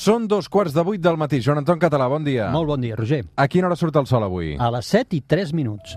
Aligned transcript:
Són 0.00 0.24
dos 0.24 0.46
quarts 0.48 0.72
de 0.72 0.80
vuit 0.80 1.00
del 1.04 1.18
matí. 1.20 1.42
Joan 1.44 1.58
Anton 1.60 1.80
Català, 1.80 2.06
bon 2.08 2.24
dia. 2.24 2.46
Molt 2.54 2.70
bon 2.70 2.80
dia, 2.80 2.96
Roger. 2.96 3.20
A 3.36 3.44
quina 3.52 3.68
hora 3.68 3.76
surt 3.76 3.98
el 4.00 4.06
sol 4.08 4.24
avui? 4.24 4.54
A 4.56 4.70
les 4.72 4.88
7 4.88 5.18
i 5.18 5.20
3 5.28 5.52
minuts. 5.52 5.92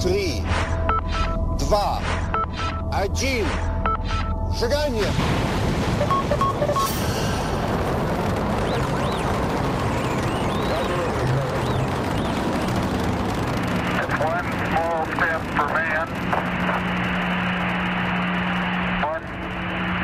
3, 0.00 0.40
2, 1.60 2.00
1, 2.96 3.52
seganya! 4.56 5.10
One 14.24 14.48
small 14.72 15.04
step 15.12 15.42
for 15.52 15.68
man, 15.76 16.08
one 19.04 19.24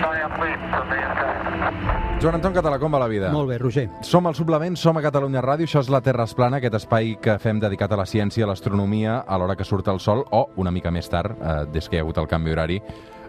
giant 0.05 0.35
leap 0.45 0.61
for 0.77 0.85
mankind. 0.93 1.92
Joan 2.23 2.37
Anton 2.37 2.53
Català, 2.55 2.77
com 2.79 2.93
va 2.95 3.01
la 3.03 3.09
vida? 3.11 3.33
Molt 3.35 3.49
bé, 3.51 3.57
Roger. 3.59 3.89
Som 4.07 4.29
al 4.31 4.37
suplement, 4.39 4.77
som 4.79 4.95
a 4.95 5.01
Catalunya 5.03 5.41
Ràdio, 5.43 5.67
això 5.67 5.81
és 5.83 5.89
la 5.91 5.99
Terra 6.07 6.23
es 6.23 6.35
plana, 6.39 6.61
aquest 6.61 6.77
espai 6.79 7.17
que 7.19 7.35
fem 7.43 7.59
dedicat 7.59 7.91
a 7.91 7.97
la 7.99 8.05
ciència, 8.07 8.45
a 8.45 8.51
l'astronomia, 8.53 9.17
a 9.27 9.39
l'hora 9.43 9.57
que 9.59 9.67
surt 9.67 9.91
el 9.91 9.99
sol, 9.99 10.23
o 10.31 10.45
una 10.63 10.71
mica 10.71 10.93
més 10.95 11.11
tard, 11.11 11.35
eh, 11.35 11.67
des 11.75 11.89
que 11.89 11.97
hi 11.97 11.99
ha 11.99 12.05
hagut 12.07 12.21
el 12.23 12.29
canvi 12.31 12.55
horari, 12.55 12.79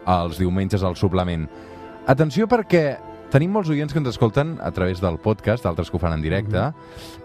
els 0.06 0.38
diumenges 0.38 0.86
al 0.86 0.94
suplement. 0.94 1.50
Atenció 2.06 2.46
perquè 2.46 2.84
tenim 3.34 3.58
molts 3.58 3.74
oients 3.74 3.90
que 3.90 3.98
ens 3.98 4.14
escolten 4.14 4.60
a 4.62 4.70
través 4.70 5.02
del 5.02 5.18
podcast, 5.18 5.66
d'altres 5.66 5.90
que 5.90 5.98
ho 5.98 6.04
fan 6.06 6.14
en 6.14 6.22
directe, 6.22 6.70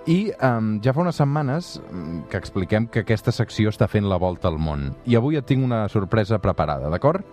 i 0.09 0.33
um, 0.41 0.79
ja 0.81 0.97
fa 0.97 1.05
unes 1.05 1.21
setmanes 1.21 1.75
mm, 1.83 2.31
que 2.33 2.41
expliquem 2.41 2.89
que 2.89 3.05
aquesta 3.05 3.29
secció 3.45 3.69
està 3.69 3.93
fent 3.93 4.09
la 4.09 4.17
volta 4.17 4.49
al 4.49 4.57
món. 4.57 4.95
I 5.05 5.21
avui 5.21 5.37
et 5.37 5.45
tinc 5.45 5.69
una 5.69 5.85
sorpresa 5.93 6.41
preparada, 6.41 6.89
d'acord? 6.89 7.29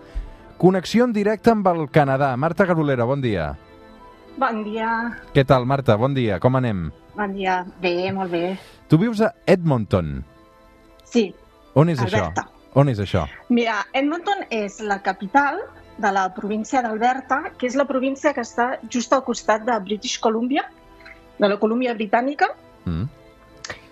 Connexió 0.60 1.08
en 1.08 1.16
directe 1.16 1.56
amb 1.56 1.72
el 1.72 1.88
Canadà. 1.88 2.36
Marta 2.36 2.68
Garolera, 2.68 3.08
bon 3.08 3.24
dia. 3.24 3.54
Bon 4.36 4.62
dia. 4.64 4.88
Què 5.32 5.44
tal, 5.48 5.64
Marta? 5.68 5.96
Bon 5.96 6.12
dia. 6.14 6.38
Com 6.42 6.56
anem? 6.58 6.90
Bon 7.16 7.32
dia. 7.32 7.62
Bé, 7.80 8.10
molt 8.12 8.30
bé. 8.34 8.58
Tu 8.88 8.98
vius 9.00 9.22
a 9.24 9.32
Edmonton. 9.48 10.18
Sí, 11.04 11.30
On 11.76 11.88
és 11.92 12.00
Alberta. 12.00 12.42
això? 12.44 12.70
On 12.76 12.88
és 12.88 12.98
això? 13.00 13.24
Mira, 13.48 13.78
Edmonton 13.92 14.44
és 14.50 14.80
la 14.80 14.98
capital 15.02 15.60
de 15.96 16.10
la 16.12 16.26
província 16.34 16.82
d'Alberta, 16.84 17.52
que 17.56 17.66
és 17.66 17.74
la 17.76 17.86
província 17.88 18.34
que 18.34 18.42
està 18.44 18.78
just 18.92 19.12
al 19.12 19.22
costat 19.24 19.64
de 19.64 19.78
British 19.80 20.18
Columbia, 20.20 20.66
de 21.38 21.48
la 21.48 21.58
Colúmbia 21.58 21.94
Britànica, 21.94 22.50
Mm. 22.86 23.08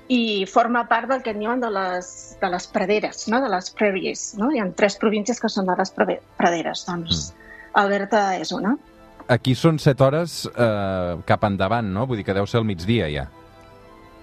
i 0.08 0.44
forma 0.46 0.84
part 0.86 1.08
del 1.08 1.22
que 1.22 1.30
en 1.30 1.38
diuen 1.40 1.60
de 1.60 1.70
les, 1.70 2.36
de 2.40 2.48
les 2.50 2.66
praderes, 2.68 3.26
no? 3.28 3.40
de 3.40 3.48
les 3.48 3.70
prairies. 3.70 4.34
No? 4.38 4.52
Hi 4.52 4.60
ha 4.60 4.70
tres 4.70 4.96
províncies 4.96 5.40
que 5.40 5.48
són 5.48 5.66
de 5.66 5.74
les 5.78 5.90
praderes, 5.90 6.84
doncs 6.86 7.34
Alberta 7.72 8.36
és 8.36 8.52
una. 8.52 8.76
Aquí 9.28 9.54
són 9.56 9.78
7 9.80 10.04
hores 10.04 10.44
eh, 10.52 11.16
cap 11.24 11.44
endavant, 11.48 11.86
no? 11.94 12.04
Vull 12.06 12.18
dir 12.20 12.24
que 12.26 12.34
deu 12.36 12.46
ser 12.46 12.58
el 12.60 12.66
migdia 12.68 13.08
ja. 13.12 13.28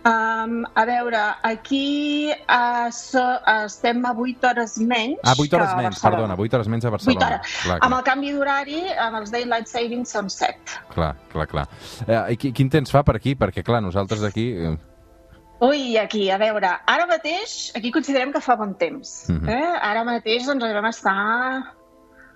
Um, 0.01 0.63
a 0.73 0.83
veure, 0.89 1.19
aquí 1.45 2.31
uh, 2.33 2.87
so, 2.89 3.21
estem 3.67 3.99
a 4.09 4.15
8 4.17 4.47
hores 4.49 4.79
menys 4.81 5.19
Ah, 5.21 5.35
8 5.37 5.53
hores 5.59 5.75
menys, 5.77 5.99
perdona, 6.01 6.33
8 6.33 6.55
hores 6.57 6.67
menys 6.73 6.85
a 6.85 6.89
Barcelona. 6.89 7.27
hores. 7.27 7.51
Clar, 7.63 7.75
Amb 7.77 7.85
clar, 7.85 7.99
el 7.99 8.05
canvi 8.07 8.31
d'horari, 8.33 8.79
amb 8.97 9.19
els 9.19 9.29
Daylight 9.33 9.69
Savings 9.69 10.09
són 10.17 10.29
7. 10.33 10.79
clar, 10.95 11.11
clar, 11.29 11.45
clar. 11.51 11.67
Eh, 12.07 12.33
i 12.33 12.37
qui- 12.41 12.51
quin 12.51 12.69
temps 12.73 12.89
fa 12.89 13.03
per 13.05 13.15
aquí? 13.19 13.35
Perquè, 13.35 13.61
clar, 13.63 13.81
nosaltres 13.85 14.23
aquí... 14.23 14.47
eh, 14.57 14.73
Ui, 15.61 15.95
aquí, 16.01 16.31
a 16.33 16.39
veure, 16.41 16.71
ara 16.89 17.05
mateix, 17.05 17.71
aquí 17.77 17.91
considerem 17.93 18.31
que 18.33 18.41
fa 18.41 18.55
bon 18.57 18.73
temps. 18.73 19.27
Mhm. 19.29 19.49
eh? 19.49 19.77
Ara 19.85 20.01
mateix 20.03 20.47
doncs, 20.49 20.65
vam 20.73 20.85
estar 20.89 21.75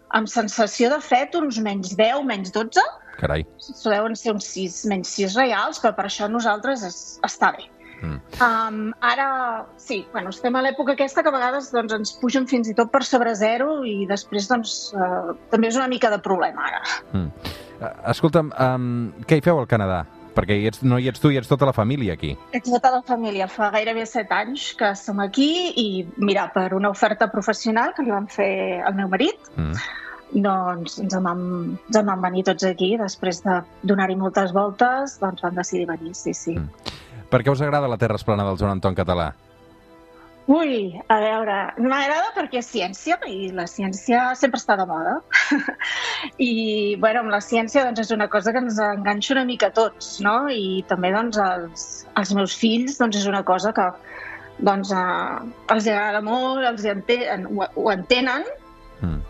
amb 0.09 0.29
sensació 0.31 0.89
de 0.93 0.99
fred 1.01 1.35
uns 1.39 1.59
menys 1.63 1.95
10, 1.97 2.23
menys 2.27 2.51
12. 2.55 2.83
Carai. 3.19 3.45
Deuen 3.85 4.15
ser 4.19 4.33
uns 4.35 4.49
6, 4.51 4.83
menys 4.91 5.13
6 5.15 5.37
reals, 5.39 5.79
però 5.79 5.95
per 5.95 6.09
això 6.09 6.27
nosaltres 6.29 6.83
es, 6.83 6.99
està 7.25 7.53
bé. 7.55 7.69
Mm. 8.01 8.19
Um, 8.43 8.93
ara, 8.99 9.65
sí, 9.77 10.01
bueno, 10.11 10.29
estem 10.29 10.55
a 10.55 10.61
l'època 10.65 10.93
aquesta 10.93 11.23
que 11.23 11.31
a 11.31 11.35
vegades 11.35 11.71
doncs, 11.73 11.95
ens 11.95 12.11
pugen 12.19 12.45
fins 12.47 12.67
i 12.69 12.75
tot 12.77 12.91
per 12.91 13.01
sobre 13.07 13.33
zero 13.39 13.79
i 13.87 14.03
després 14.09 14.49
doncs, 14.51 14.75
uh, 14.93 15.33
també 15.49 15.71
és 15.71 15.79
una 15.79 15.87
mica 15.87 16.11
de 16.11 16.19
problema 16.19 16.67
ara. 16.67 16.83
Mm. 17.13 17.55
Eh, 17.79 17.93
Escolta'm, 18.11 18.51
um, 18.51 19.09
què 19.25 19.39
hi 19.39 19.45
feu 19.45 19.59
al 19.59 19.67
Canadà? 19.71 20.03
Perquè 20.35 20.57
hi 20.59 20.67
ets, 20.67 20.81
no 20.83 20.99
hi 20.99 21.07
ets 21.07 21.21
tu, 21.23 21.31
hi 21.31 21.39
ets 21.39 21.47
tota 21.47 21.67
la 21.69 21.73
família 21.73 22.13
aquí. 22.17 22.33
Ets 22.51 22.67
tota 22.67 22.91
la 22.91 23.01
família. 23.07 23.47
Fa 23.47 23.69
gairebé 23.71 24.03
set 24.05 24.31
anys 24.35 24.73
que 24.75 24.91
som 24.99 25.21
aquí 25.23 25.71
i, 25.79 25.87
mira, 26.19 26.49
per 26.51 26.73
una 26.75 26.91
oferta 26.91 27.29
professional 27.31 27.95
que 27.95 28.03
li 28.03 28.11
vam 28.11 28.27
fer 28.27 28.81
al 28.83 28.97
meu 28.99 29.07
marit, 29.11 29.39
Mm. 29.55 29.79
Doncs 30.43 30.99
ens 30.99 31.15
en 31.15 31.23
vam, 31.23 31.41
ens 31.87 31.97
en 31.99 32.11
vam 32.11 32.21
venir 32.27 32.45
tots 32.49 32.67
aquí. 32.67 32.95
Després 32.99 33.41
de 33.45 33.61
donar-hi 33.87 34.17
moltes 34.19 34.53
voltes, 34.55 35.17
doncs 35.21 35.43
vam 35.45 35.55
decidir 35.55 35.87
venir, 35.89 36.13
sí, 36.17 36.33
sí. 36.35 36.57
Mm. 36.59 36.93
Per 37.31 37.41
què 37.43 37.51
us 37.51 37.63
agrada 37.63 37.89
la 37.91 37.99
Terra 38.01 38.19
Esplana 38.19 38.45
del 38.47 38.59
Joan 38.59 38.77
Anton 38.77 38.97
Català? 38.97 39.31
Ui, 40.45 40.93
a 41.09 41.15
veure, 41.17 41.53
m'agrada 41.81 42.27
perquè 42.35 42.59
és 42.59 42.67
ciència 42.69 43.15
i 43.25 43.47
la 43.49 43.65
ciència 43.65 44.27
sempre 44.37 44.59
està 44.61 44.75
de 44.77 44.85
moda. 44.85 45.15
I, 46.37 46.51
bueno, 47.01 47.23
amb 47.23 47.33
la 47.33 47.41
ciència 47.41 47.81
doncs, 47.87 48.03
és 48.03 48.13
una 48.13 48.27
cosa 48.29 48.53
que 48.53 48.61
ens 48.61 48.77
enganxa 48.77 49.33
una 49.33 49.45
mica 49.47 49.71
a 49.71 49.73
tots, 49.73 50.19
no? 50.21 50.35
I 50.53 50.83
també 50.91 51.09
doncs, 51.15 51.39
als, 51.41 51.87
als 52.13 52.35
meus 52.37 52.53
fills 52.53 52.99
doncs, 53.01 53.17
és 53.23 53.25
una 53.31 53.41
cosa 53.47 53.73
que 53.73 53.87
doncs, 54.61 54.93
eh, 54.93 55.49
els 55.73 55.89
agrada 55.89 56.21
molt, 56.21 56.61
els 56.69 56.85
hi 56.85 56.93
enten, 56.93 57.49
ho, 57.49 57.65
ho 57.65 57.89
entenen, 57.95 58.45
Mm. 59.01 59.21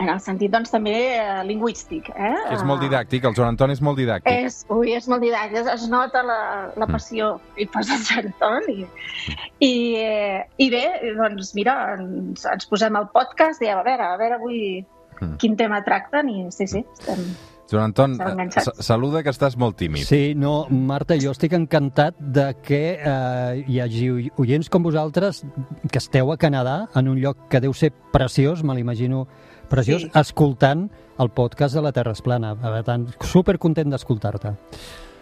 En 0.00 0.08
el 0.10 0.20
sentit 0.20 0.50
doncs, 0.50 0.70
també 0.74 0.94
eh, 1.16 1.42
lingüístic. 1.46 2.08
Eh? 2.14 2.32
És 2.54 2.64
molt 2.66 2.82
didàctic, 2.82 3.24
el 3.28 3.34
Joan 3.36 3.52
Anton 3.54 3.70
és 3.70 3.80
molt 3.84 3.98
didàctic. 4.00 4.32
És, 4.48 4.64
ui, 4.74 4.92
és 4.96 5.06
molt 5.08 5.22
didàctic, 5.22 5.60
es, 5.62 5.70
es 5.74 5.86
nota 5.92 6.22
la, 6.26 6.40
la 6.74 6.86
Mm. 6.86 6.92
passió 6.92 7.30
que 7.54 7.62
hi 7.62 7.68
posa 7.70 7.94
el 7.94 8.02
Xanton 8.08 8.68
i, 8.72 8.80
i, 9.60 9.72
eh, 10.02 10.42
i 10.58 10.68
bé, 10.70 10.84
doncs 11.16 11.54
mira, 11.54 11.94
ens, 11.98 12.44
ens 12.50 12.66
posem 12.70 12.96
al 12.96 13.08
podcast 13.14 13.62
i 13.62 13.70
a 13.70 13.78
veure, 13.82 14.02
a 14.02 14.16
veure 14.20 14.40
avui 14.40 14.60
Mm. 15.20 15.36
quin 15.38 15.54
tema 15.56 15.78
tracten 15.86 16.28
i 16.28 16.40
sí, 16.50 16.66
sí, 16.66 16.80
estem... 16.98 17.20
Joan 17.70 17.84
Anton, 17.94 18.18
eh, 18.20 18.60
saluda 18.84 19.22
que 19.24 19.30
estàs 19.32 19.54
molt 19.56 19.78
tímid. 19.80 20.04
Sí, 20.04 20.34
no, 20.36 20.66
Marta, 20.68 21.16
jo 21.16 21.30
estic 21.32 21.54
encantat 21.56 22.18
de 22.18 22.50
que 22.62 22.80
eh, 22.98 23.64
hi 23.66 23.78
hagi 23.80 24.10
oients 24.36 24.68
com 24.68 24.82
vosaltres 24.84 25.44
que 25.90 25.98
esteu 26.02 26.30
a 26.30 26.36
Canadà, 26.36 26.88
en 26.94 27.08
un 27.08 27.22
lloc 27.22 27.46
que 27.48 27.62
deu 27.64 27.72
ser 27.72 27.90
preciós, 28.12 28.62
me 28.62 28.74
l'imagino 28.76 29.24
preciós, 29.74 30.02
Sí. 30.02 30.10
escoltant 30.14 30.88
el 31.18 31.30
podcast 31.30 31.74
de 31.74 31.82
la 31.82 31.92
Terra 31.92 32.12
es 32.12 32.22
plana. 32.22 32.54
Per 32.56 32.82
tant, 32.86 33.08
supercontent 33.20 33.90
d'escoltar-te. 33.90 34.54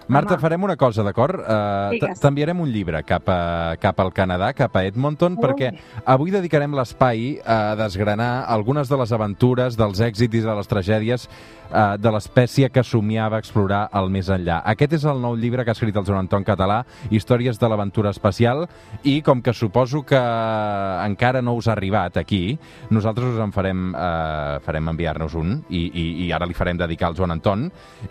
Marta, 0.08 0.34
Home. 0.34 0.42
farem 0.42 0.64
una 0.64 0.76
cosa, 0.76 1.04
d'acord? 1.06 1.38
Uh. 1.40 2.08
T'enviarem 2.20 2.58
un 2.60 2.70
llibre 2.72 3.04
cap, 3.06 3.28
a, 3.30 3.76
cap 3.80 4.00
al 4.02 4.12
Canadà, 4.12 4.52
cap 4.52 4.74
a 4.76 4.84
Edmonton, 4.84 5.36
Ui. 5.38 5.42
perquè 5.44 5.70
avui 6.04 6.32
dedicarem 6.34 6.74
l'espai 6.74 7.38
a 7.46 7.76
desgranar 7.78 8.44
algunes 8.50 8.91
de 8.91 8.98
les 8.98 9.12
aventures, 9.14 9.76
dels 9.78 10.00
èxits 10.00 10.34
i 10.34 10.41
de 10.41 10.56
les 10.58 10.68
tragèdies 10.68 11.28
uh, 11.72 11.97
de 11.99 12.12
l'espècie 12.12 12.69
que 12.71 12.84
somiava 12.87 13.41
explorar 13.43 13.87
el 13.99 14.10
més 14.12 14.28
enllà. 14.33 14.60
Aquest 14.72 14.99
és 14.99 15.06
el 15.09 15.22
nou 15.22 15.37
llibre 15.38 15.65
que 15.65 15.72
ha 15.72 15.77
escrit 15.77 15.97
el 15.97 16.06
Joan 16.06 16.27
Anton 16.27 16.44
Català, 16.47 16.83
Històries 17.10 17.59
de 17.59 17.71
l'aventura 17.71 18.12
espacial, 18.15 18.66
i 19.03 19.21
com 19.25 19.43
que 19.43 19.55
suposo 19.56 20.05
que 20.06 20.21
encara 20.21 21.43
no 21.43 21.56
us 21.59 21.69
ha 21.69 21.77
arribat 21.77 22.21
aquí, 22.21 22.59
nosaltres 22.91 23.34
us 23.34 23.43
en 23.43 23.55
farem, 23.55 23.88
uh, 23.94 24.60
farem 24.65 24.93
enviar-nos 24.93 25.34
un, 25.38 25.56
i, 25.71 25.87
i, 25.88 26.06
i 26.27 26.31
ara 26.33 26.47
li 26.47 26.56
farem 26.56 26.78
dedicar 26.81 27.10
al 27.10 27.19
Joan 27.19 27.37
Anton, 27.38 27.66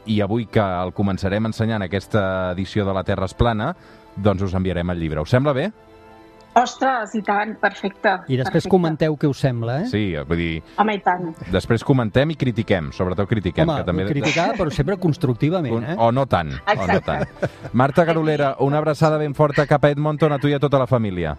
i 0.06 0.20
avui 0.26 0.50
que 0.52 0.64
el 0.64 0.96
començarem 0.98 1.52
ensenyant 1.52 1.86
aquesta 1.86 2.52
edició 2.52 2.86
de 2.88 2.98
la 2.98 3.06
Terra 3.08 3.30
es 3.30 3.38
plana, 3.38 3.72
doncs 4.18 4.44
us 4.50 4.58
enviarem 4.58 4.92
el 4.92 5.00
llibre. 5.00 5.24
Us 5.24 5.32
sembla 5.32 5.56
bé? 5.56 5.72
Ostres, 6.54 7.14
i 7.16 7.22
tant, 7.24 7.54
perfecte. 7.62 8.12
I 8.28 8.36
després 8.36 8.66
perfecte. 8.66 8.72
comenteu 8.74 9.16
què 9.16 9.30
us 9.32 9.40
sembla, 9.40 9.78
eh? 9.82 9.86
Sí, 9.88 10.02
vull 10.28 10.38
dir, 10.42 10.64
Home, 10.82 10.98
i 10.98 11.00
tant. 11.00 11.30
després 11.54 11.86
comentem 11.88 12.34
i 12.34 12.36
critiquem, 12.36 12.90
sobretot 12.92 13.30
critiquem. 13.30 13.70
Home, 13.70 13.80
que 13.80 13.88
també... 13.88 14.06
criticar, 14.10 14.50
però 14.58 14.70
sempre 14.76 14.98
constructivament, 15.00 15.74
Un, 15.80 15.86
eh? 15.94 15.96
o 15.98 16.12
no 16.12 16.26
tant, 16.28 16.52
o 16.52 16.76
no 16.76 16.84
Exacte. 16.84 17.06
tant. 17.08 17.72
Marta 17.72 18.04
Garolera, 18.04 18.58
una 18.60 18.80
abraçada 18.84 19.18
ben 19.18 19.34
forta 19.34 19.66
cap 19.66 19.86
a 19.86 19.94
Edmonton, 19.96 20.34
a 20.36 20.40
tu 20.40 20.52
i 20.52 20.54
a 20.54 20.60
tota 20.60 20.80
la 20.84 20.88
família. 20.92 21.38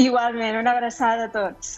Igualment, 0.00 0.56
una 0.56 0.72
abraçada 0.72 1.26
a 1.28 1.30
tots. 1.30 1.76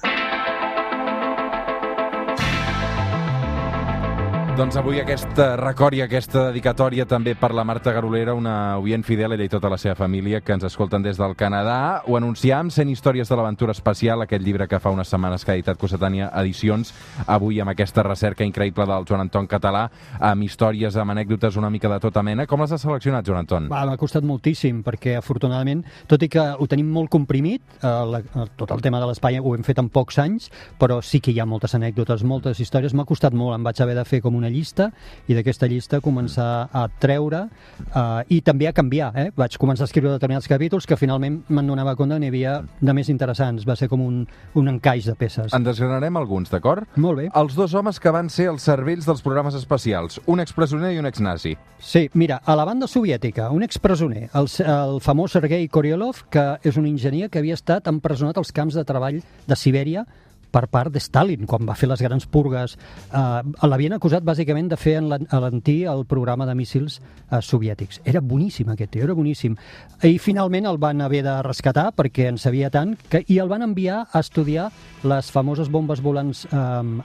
Doncs 4.54 4.76
avui 4.78 5.00
aquesta 5.02 5.56
record 5.58 5.96
i 5.98 6.00
aquesta 6.04 6.44
dedicatòria 6.52 7.02
també 7.10 7.32
per 7.34 7.48
la 7.50 7.64
Marta 7.66 7.90
Garolera, 7.90 8.36
una 8.38 8.78
oient 8.78 9.02
fidel, 9.02 9.32
ella 9.34 9.48
i 9.48 9.50
tota 9.50 9.66
la 9.66 9.74
seva 9.82 9.96
família, 9.98 10.38
que 10.46 10.54
ens 10.54 10.62
escolten 10.68 11.02
des 11.02 11.18
del 11.18 11.32
Canadà. 11.34 12.04
Ho 12.06 12.14
anunciam, 12.14 12.70
100 12.70 12.92
històries 12.92 13.26
de 13.26 13.34
l'aventura 13.34 13.74
espacial, 13.74 14.22
aquest 14.22 14.44
llibre 14.46 14.68
que 14.70 14.78
fa 14.78 14.92
unes 14.94 15.10
setmanes 15.10 15.42
que 15.42 15.50
ha 15.50 15.56
editat 15.58 15.80
Cossetània 15.80 16.28
Edicions, 16.38 16.92
avui 17.26 17.58
amb 17.58 17.72
aquesta 17.72 18.04
recerca 18.06 18.46
increïble 18.46 18.86
del 18.86 19.08
Joan 19.08 19.24
Anton 19.24 19.48
Català, 19.50 19.88
amb 20.20 20.46
històries, 20.46 21.00
amb 21.02 21.16
anècdotes 21.16 21.58
una 21.58 21.72
mica 21.74 21.90
de 21.90 21.98
tota 22.06 22.22
mena. 22.22 22.46
Com 22.46 22.62
les 22.62 22.76
has 22.78 22.86
seleccionat, 22.86 23.26
Joan 23.26 23.42
Anton? 23.42 23.66
M'ha 23.74 23.98
costat 23.98 24.22
moltíssim, 24.22 24.84
perquè 24.86 25.16
afortunadament, 25.18 25.82
tot 26.06 26.22
i 26.22 26.30
que 26.30 26.46
ho 26.54 26.70
tenim 26.70 26.94
molt 26.94 27.10
comprimit, 27.10 27.74
eh, 27.82 27.90
la, 27.90 28.22
eh, 28.22 28.46
tot 28.54 28.70
el 28.70 28.86
tema 28.86 29.02
de 29.02 29.10
l'espai 29.10 29.42
ho 29.42 29.56
hem 29.58 29.66
fet 29.66 29.82
en 29.82 29.90
pocs 29.90 30.22
anys, 30.22 30.46
però 30.78 31.02
sí 31.02 31.18
que 31.18 31.34
hi 31.34 31.42
ha 31.42 31.50
moltes 31.56 31.74
anècdotes, 31.74 32.22
moltes 32.22 32.62
històries. 32.62 32.94
M'ha 32.94 33.10
costat 33.10 33.34
molt, 33.34 33.58
em 33.58 33.66
vaig 33.66 33.82
haver 33.82 33.98
de 33.98 34.06
fer 34.06 34.22
com 34.22 34.43
una 34.43 34.43
una 34.44 34.52
llista 34.52 34.90
i 35.26 35.36
d'aquesta 35.36 35.68
llista 35.70 36.02
començar 36.04 36.68
a 36.68 36.84
treure 37.00 37.46
uh, 37.48 38.20
i 38.28 38.40
també 38.44 38.68
a 38.68 38.74
canviar. 38.76 39.10
Eh? 39.16 39.26
Vaig 39.36 39.56
començar 39.60 39.86
a 39.86 39.90
escriure 39.90 40.12
determinats 40.12 40.48
capítols 40.50 40.86
que 40.86 40.98
finalment 41.00 41.40
me'n 41.48 41.70
donava 41.72 41.96
compte 41.96 42.14
que 42.14 42.20
n'hi 42.20 42.30
havia 42.30 42.58
de 42.80 42.94
més 42.96 43.08
interessants. 43.10 43.64
Va 43.66 43.76
ser 43.80 43.88
com 43.90 44.02
un, 44.04 44.22
un 44.54 44.70
encaix 44.70 45.08
de 45.08 45.16
peces. 45.18 45.54
En 45.56 45.64
desgranarem 45.66 46.16
alguns, 46.20 46.52
d'acord? 46.52 46.86
Molt 47.00 47.22
bé. 47.22 47.28
Els 47.34 47.56
dos 47.56 47.74
homes 47.74 47.98
que 48.00 48.12
van 48.14 48.28
ser 48.30 48.50
els 48.52 48.66
cervells 48.66 49.08
dels 49.08 49.24
programes 49.24 49.56
espacials, 49.58 50.20
un 50.30 50.42
expresoner 50.44 50.92
i 50.94 51.00
un 51.00 51.08
exnazi. 51.08 51.54
Sí, 51.80 52.06
mira, 52.14 52.40
a 52.44 52.56
la 52.56 52.66
banda 52.68 52.86
soviètica, 52.90 53.50
un 53.50 53.64
expresoner, 53.66 54.28
el, 54.34 54.50
el 54.64 55.00
famós 55.04 55.34
Sergei 55.34 55.66
Koriolov, 55.68 56.24
que 56.30 56.44
és 56.64 56.78
un 56.80 56.86
enginyer 56.88 57.30
que 57.30 57.40
havia 57.40 57.56
estat 57.58 57.88
empresonat 57.90 58.38
als 58.40 58.52
camps 58.54 58.76
de 58.78 58.84
treball 58.86 59.20
de 59.20 59.58
Sibèria 59.58 60.04
per 60.54 60.68
part 60.70 60.92
de 60.94 61.02
Stalin, 61.02 61.48
quan 61.50 61.66
va 61.66 61.74
fer 61.78 61.88
les 61.90 62.02
grans 62.04 62.28
purgues. 62.30 62.76
Eh, 63.10 63.66
L'havien 63.66 63.96
acusat 63.96 64.24
bàsicament 64.26 64.70
de 64.70 64.78
fer 64.78 64.96
alentir 65.02 65.80
el 65.90 66.04
programa 66.06 66.46
de 66.46 66.54
míssils 66.54 67.00
eh, 67.00 67.40
soviètics. 67.42 68.00
Era 68.06 68.22
boníssim 68.22 68.70
aquest 68.70 68.94
tio, 68.94 69.04
era 69.08 69.16
boníssim. 69.18 69.56
I 70.06 70.18
finalment 70.22 70.68
el 70.70 70.78
van 70.78 71.02
haver 71.02 71.24
de 71.26 71.34
rescatar 71.42 71.88
perquè 71.96 72.28
en 72.30 72.38
sabia 72.38 72.70
tant 72.70 72.94
que, 73.10 73.24
i 73.26 73.40
el 73.42 73.50
van 73.50 73.66
enviar 73.66 74.04
a 74.12 74.22
estudiar 74.22 74.68
les 75.04 75.30
famoses 75.34 75.70
bombes 75.72 76.02
volants 76.04 76.44
eh, 76.46 76.56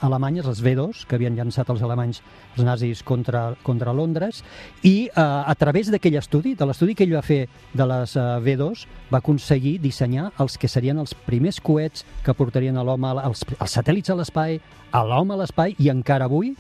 alemanyes, 0.06 0.45
les 0.45 0.62
V2, 0.63 1.06
que 1.10 1.18
havien 1.18 1.38
llançat 1.38 1.69
els 1.74 1.81
alemanys, 1.86 2.22
els 2.56 2.66
nazis, 2.68 3.04
contra, 3.04 3.56
contra 3.63 3.95
Londres, 3.95 4.44
i 4.84 5.10
eh, 5.10 5.13
a 5.16 5.56
través 5.57 5.90
d'aquell 5.92 6.19
estudi, 6.22 6.54
de 6.60 6.69
l'estudi 6.69 6.95
que 6.95 7.07
ell 7.07 7.18
va 7.18 7.25
fer 7.25 7.42
de 7.74 7.90
les 7.90 8.16
eh, 8.16 8.28
V2, 8.45 8.86
va 9.10 9.24
aconseguir 9.24 9.78
dissenyar 9.81 10.30
els 10.40 10.57
que 10.60 10.69
serien 10.69 11.00
els 11.02 11.16
primers 11.25 11.60
coets 11.63 12.06
que 12.25 12.36
portarien 12.38 12.78
l'home 12.78 13.10
als 13.18 13.39
els, 13.40 13.60
els 13.60 13.78
satèl·lits 13.78 14.12
a 14.12 14.18
l'espai, 14.20 14.60
a 14.92 15.04
l'home 15.06 15.36
a 15.36 15.40
l'espai 15.42 15.76
i 15.80 15.90
encara 15.92 16.28
avui 16.30 16.54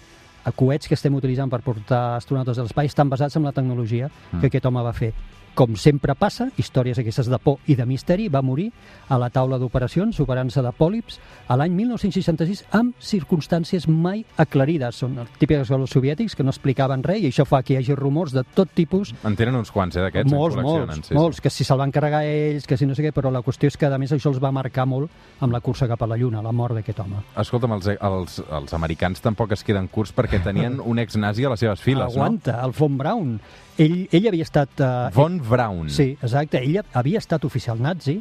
a 0.47 0.53
coets 0.55 0.87
que 0.87 0.95
estem 0.95 1.15
utilitzant 1.15 1.51
per 1.51 1.61
portar 1.65 2.15
astronautes 2.17 2.57
a 2.57 2.65
l'espai 2.65 2.87
estan 2.89 3.09
basats 3.11 3.35
en 3.35 3.45
la 3.47 3.53
tecnologia 3.55 4.07
mm. 4.07 4.39
que 4.39 4.47
aquest 4.47 4.65
home 4.69 4.83
va 4.85 4.95
fer 4.95 5.11
com 5.59 5.75
sempre 5.75 6.13
passa, 6.15 6.47
històries 6.55 7.01
aquestes 7.01 7.27
de 7.27 7.37
por 7.43 7.57
i 7.67 7.75
de 7.75 7.83
misteri, 7.83 8.29
va 8.31 8.39
morir 8.45 8.69
a 9.11 9.17
la 9.19 9.27
taula 9.33 9.57
d'operacions, 9.59 10.15
operant-se 10.23 10.63
de 10.63 10.71
pòlips, 10.77 11.17
a 11.51 11.57
l'any 11.59 11.73
1966, 11.75 12.61
amb 12.77 12.95
circumstàncies 13.03 13.89
mai 13.91 14.23
aclarides. 14.39 15.01
Són 15.03 15.17
típics 15.41 15.67
dels 15.73 15.91
soviètics 15.91 16.37
que 16.37 16.45
no 16.47 16.53
explicaven 16.55 17.03
res, 17.03 17.25
i 17.25 17.33
això 17.33 17.43
fa 17.49 17.59
que 17.65 17.75
hi 17.75 17.79
hagi 17.81 17.97
rumors 17.99 18.31
de 18.37 18.45
tot 18.55 18.71
tipus. 18.71 19.11
En 19.27 19.35
tenen 19.35 19.59
uns 19.59 19.73
quants, 19.75 19.97
eh, 19.99 20.05
d'aquests? 20.05 20.31
Molts, 20.31 20.55
molts, 20.63 21.09
sí, 21.09 21.17
molts, 21.17 21.41
sí. 21.41 21.43
que 21.43 21.51
si 21.51 21.67
se'l 21.67 21.83
van 21.83 21.91
carregar 21.91 22.23
ells, 22.23 22.67
que 22.69 22.79
si 22.79 22.87
no 22.87 22.95
sé 22.95 23.03
què, 23.03 23.11
però 23.11 23.27
la 23.33 23.43
qüestió 23.43 23.67
és 23.67 23.75
que, 23.75 23.91
a 23.91 23.99
més, 23.99 24.15
això 24.15 24.31
els 24.31 24.39
va 24.39 24.55
marcar 24.55 24.87
molt 24.87 25.11
amb 25.43 25.51
la 25.51 25.59
cursa 25.59 25.91
cap 25.91 26.07
a 26.07 26.07
la 26.07 26.15
Lluna, 26.15 26.45
la 26.45 26.55
mort 26.55 26.79
d'aquest 26.79 27.03
home. 27.03 27.25
Escolta'm, 27.35 27.75
els, 27.75 27.91
els, 27.99 28.43
els 28.47 28.79
americans 28.79 29.19
tampoc 29.27 29.57
es 29.59 29.67
queden 29.67 29.91
curts 29.91 30.15
perquè 30.15 30.39
tenien 30.39 30.79
un 30.93 31.03
ex-nazi 31.03 31.43
a 31.43 31.57
les 31.57 31.67
seves 31.67 31.83
files, 31.83 32.15
Aguanta, 32.15 32.61
el 32.63 32.71
Von 32.79 32.95
Braun. 32.95 33.41
Ell, 33.79 34.09
ell 34.11 34.27
havia 34.27 34.43
estat... 34.43 34.73
Uh, 34.83 35.07
Von 35.15 35.37
Braun. 35.39 35.87
Sí, 35.93 36.11
exacte. 36.19 36.59
Ell 36.59 36.81
havia 36.99 37.21
estat 37.23 37.45
oficial 37.47 37.79
nazi. 37.79 38.17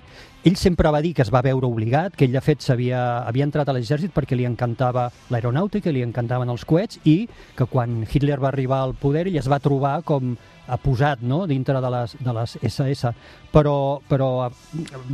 Ell 0.46 0.54
sempre 0.56 0.92
va 0.94 1.00
dir 1.02 1.10
que 1.18 1.24
es 1.24 1.32
va 1.34 1.42
veure 1.42 1.66
obligat, 1.66 2.14
que 2.14 2.28
ell, 2.28 2.36
de 2.36 2.42
fet, 2.44 2.62
havia, 2.70 3.00
havia 3.26 3.48
entrat 3.48 3.68
a 3.68 3.74
l'exèrcit 3.74 4.14
perquè 4.14 4.38
li 4.38 4.46
encantava 4.46 5.08
l'aeronàutica, 5.34 5.90
li 5.90 6.04
encantaven 6.06 6.54
els 6.54 6.62
coets, 6.68 7.00
i 7.10 7.24
que 7.58 7.66
quan 7.66 8.04
Hitler 8.06 8.38
va 8.38 8.52
arribar 8.52 8.84
al 8.84 8.94
poder 8.94 9.26
ell 9.26 9.40
es 9.42 9.50
va 9.50 9.58
trobar 9.58 9.96
com 10.06 10.36
posat 10.76 11.22
no? 11.24 11.46
dintre 11.48 11.80
de 11.80 11.90
les, 11.90 12.14
de 12.20 12.34
les 12.36 12.56
SS, 12.60 13.12
però, 13.52 14.00
però 14.08 14.50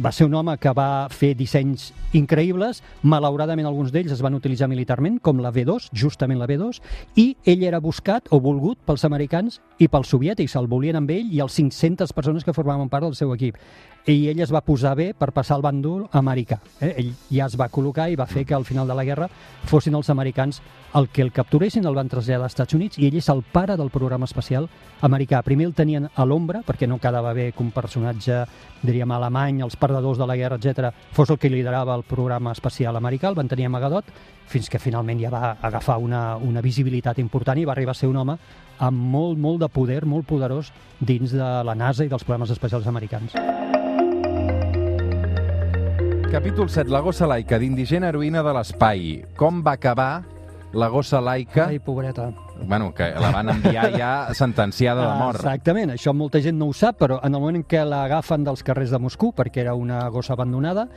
va 0.02 0.12
ser 0.12 0.26
un 0.26 0.34
home 0.34 0.56
que 0.58 0.72
va 0.74 1.06
fer 1.12 1.34
dissenys 1.38 1.92
increïbles, 2.18 2.82
malauradament 3.02 3.68
alguns 3.70 3.94
d'ells 3.94 4.16
es 4.16 4.22
van 4.24 4.34
utilitzar 4.34 4.68
militarment, 4.68 5.20
com 5.22 5.38
la 5.44 5.52
V2, 5.54 5.90
justament 5.94 6.40
la 6.40 6.50
V2, 6.50 6.82
i 7.20 7.30
ell 7.46 7.62
era 7.62 7.82
buscat 7.84 8.30
o 8.34 8.40
volgut 8.42 8.80
pels 8.84 9.06
americans 9.06 9.60
i 9.78 9.88
pels 9.88 10.10
soviètics, 10.10 10.56
el 10.58 10.70
volien 10.70 10.98
amb 10.98 11.10
ell 11.14 11.30
i 11.30 11.42
els 11.44 11.54
500 11.54 12.12
persones 12.12 12.44
que 12.44 12.56
formaven 12.56 12.90
part 12.90 13.06
del 13.06 13.18
seu 13.18 13.32
equip. 13.36 13.60
I 14.04 14.28
ell 14.28 14.40
es 14.44 14.50
va 14.52 14.60
posar 14.60 14.92
bé 14.98 15.12
per 15.16 15.30
passar 15.32 15.56
el 15.56 15.62
bàndol 15.64 16.02
americà. 16.12 16.58
Eh? 16.84 16.90
Ell 17.00 17.12
ja 17.32 17.46
es 17.46 17.54
va 17.56 17.70
col·locar 17.72 18.10
i 18.12 18.18
va 18.20 18.26
fer 18.28 18.42
que 18.44 18.52
al 18.52 18.66
final 18.68 18.88
de 18.88 18.96
la 18.96 19.04
guerra 19.04 19.30
fossin 19.64 19.96
els 19.96 20.10
americans 20.12 20.60
el 20.94 21.08
que 21.08 21.22
el 21.22 21.32
capturessin, 21.32 21.86
el 21.88 21.96
van 21.96 22.10
traslladar 22.12 22.44
als 22.44 22.52
Estats 22.52 22.76
Units 22.76 23.00
i 23.00 23.08
ell 23.08 23.16
és 23.16 23.30
el 23.32 23.40
pare 23.42 23.78
del 23.80 23.88
programa 23.90 24.28
espacial 24.28 24.68
americà. 25.08 25.40
Primer 25.42 25.70
el 25.70 25.74
tenien 25.74 26.10
a 26.14 26.26
l'ombra, 26.28 26.60
perquè 26.66 26.86
no 26.86 27.00
quedava 27.00 27.32
bé 27.32 27.48
que 27.52 27.64
un 27.64 27.72
personatge, 27.72 28.44
diríem, 28.82 29.16
alemany, 29.16 29.62
els 29.64 29.80
perdedors 29.80 30.20
de 30.20 30.28
la 30.28 30.36
guerra, 30.36 30.60
etc, 30.60 30.92
fos 31.16 31.32
el 31.32 31.40
que 31.40 31.48
liderava 31.48 31.96
el 31.96 32.04
programa 32.04 32.52
espacial 32.52 33.00
americà, 33.00 33.32
el 33.32 33.40
van 33.40 33.48
tenir 33.48 33.66
amagadot, 33.72 34.12
fins 34.46 34.68
que 34.68 34.78
finalment 34.78 35.24
ja 35.24 35.32
va 35.32 35.56
agafar 35.64 35.96
una, 35.96 36.36
una 36.36 36.60
visibilitat 36.60 37.18
important 37.24 37.58
i 37.58 37.64
va 37.64 37.72
arribar 37.72 37.96
a 37.96 38.02
ser 38.04 38.12
un 38.12 38.20
home 38.20 38.36
amb 38.84 39.12
molt, 39.16 39.40
molt 39.40 39.64
de 39.64 39.72
poder, 39.72 40.04
molt 40.04 40.28
poderós 40.28 40.74
dins 41.00 41.32
de 41.32 41.52
la 41.64 41.74
NASA 41.74 42.04
i 42.04 42.12
dels 42.12 42.28
programes 42.28 42.52
espacials 42.52 42.86
americans. 42.86 43.32
Capítol 46.34 46.66
7, 46.68 46.90
la 46.90 46.98
gossa 46.98 47.28
laica 47.30 47.60
d'indigent 47.62 48.02
heroïna 48.08 48.40
de 48.42 48.52
l'espai. 48.56 49.20
Com 49.38 49.60
va 49.62 49.76
acabar 49.78 50.24
la 50.74 50.88
gossa 50.90 51.20
laica? 51.22 51.68
Ai, 51.70 51.78
pobreta. 51.78 52.32
Bueno, 52.66 52.88
que 52.92 53.06
la 53.14 53.30
van 53.30 53.52
enviar 53.52 53.92
ja 53.94 54.34
sentenciada 54.34 55.04
de 55.12 55.20
mort. 55.20 55.38
Exactament, 55.38 55.92
això 55.94 56.10
molta 56.10 56.42
gent 56.42 56.58
no 56.58 56.72
ho 56.72 56.74
sap, 56.74 56.98
però 56.98 57.20
en 57.22 57.38
el 57.38 57.38
moment 57.38 57.60
en 57.60 57.64
què 57.70 57.84
l'agafen 57.86 58.42
dels 58.42 58.66
carrers 58.66 58.90
de 58.90 58.98
Moscou, 58.98 59.30
perquè 59.30 59.62
era 59.62 59.76
una 59.78 60.02
gossa 60.10 60.34
abandonada, 60.34 60.88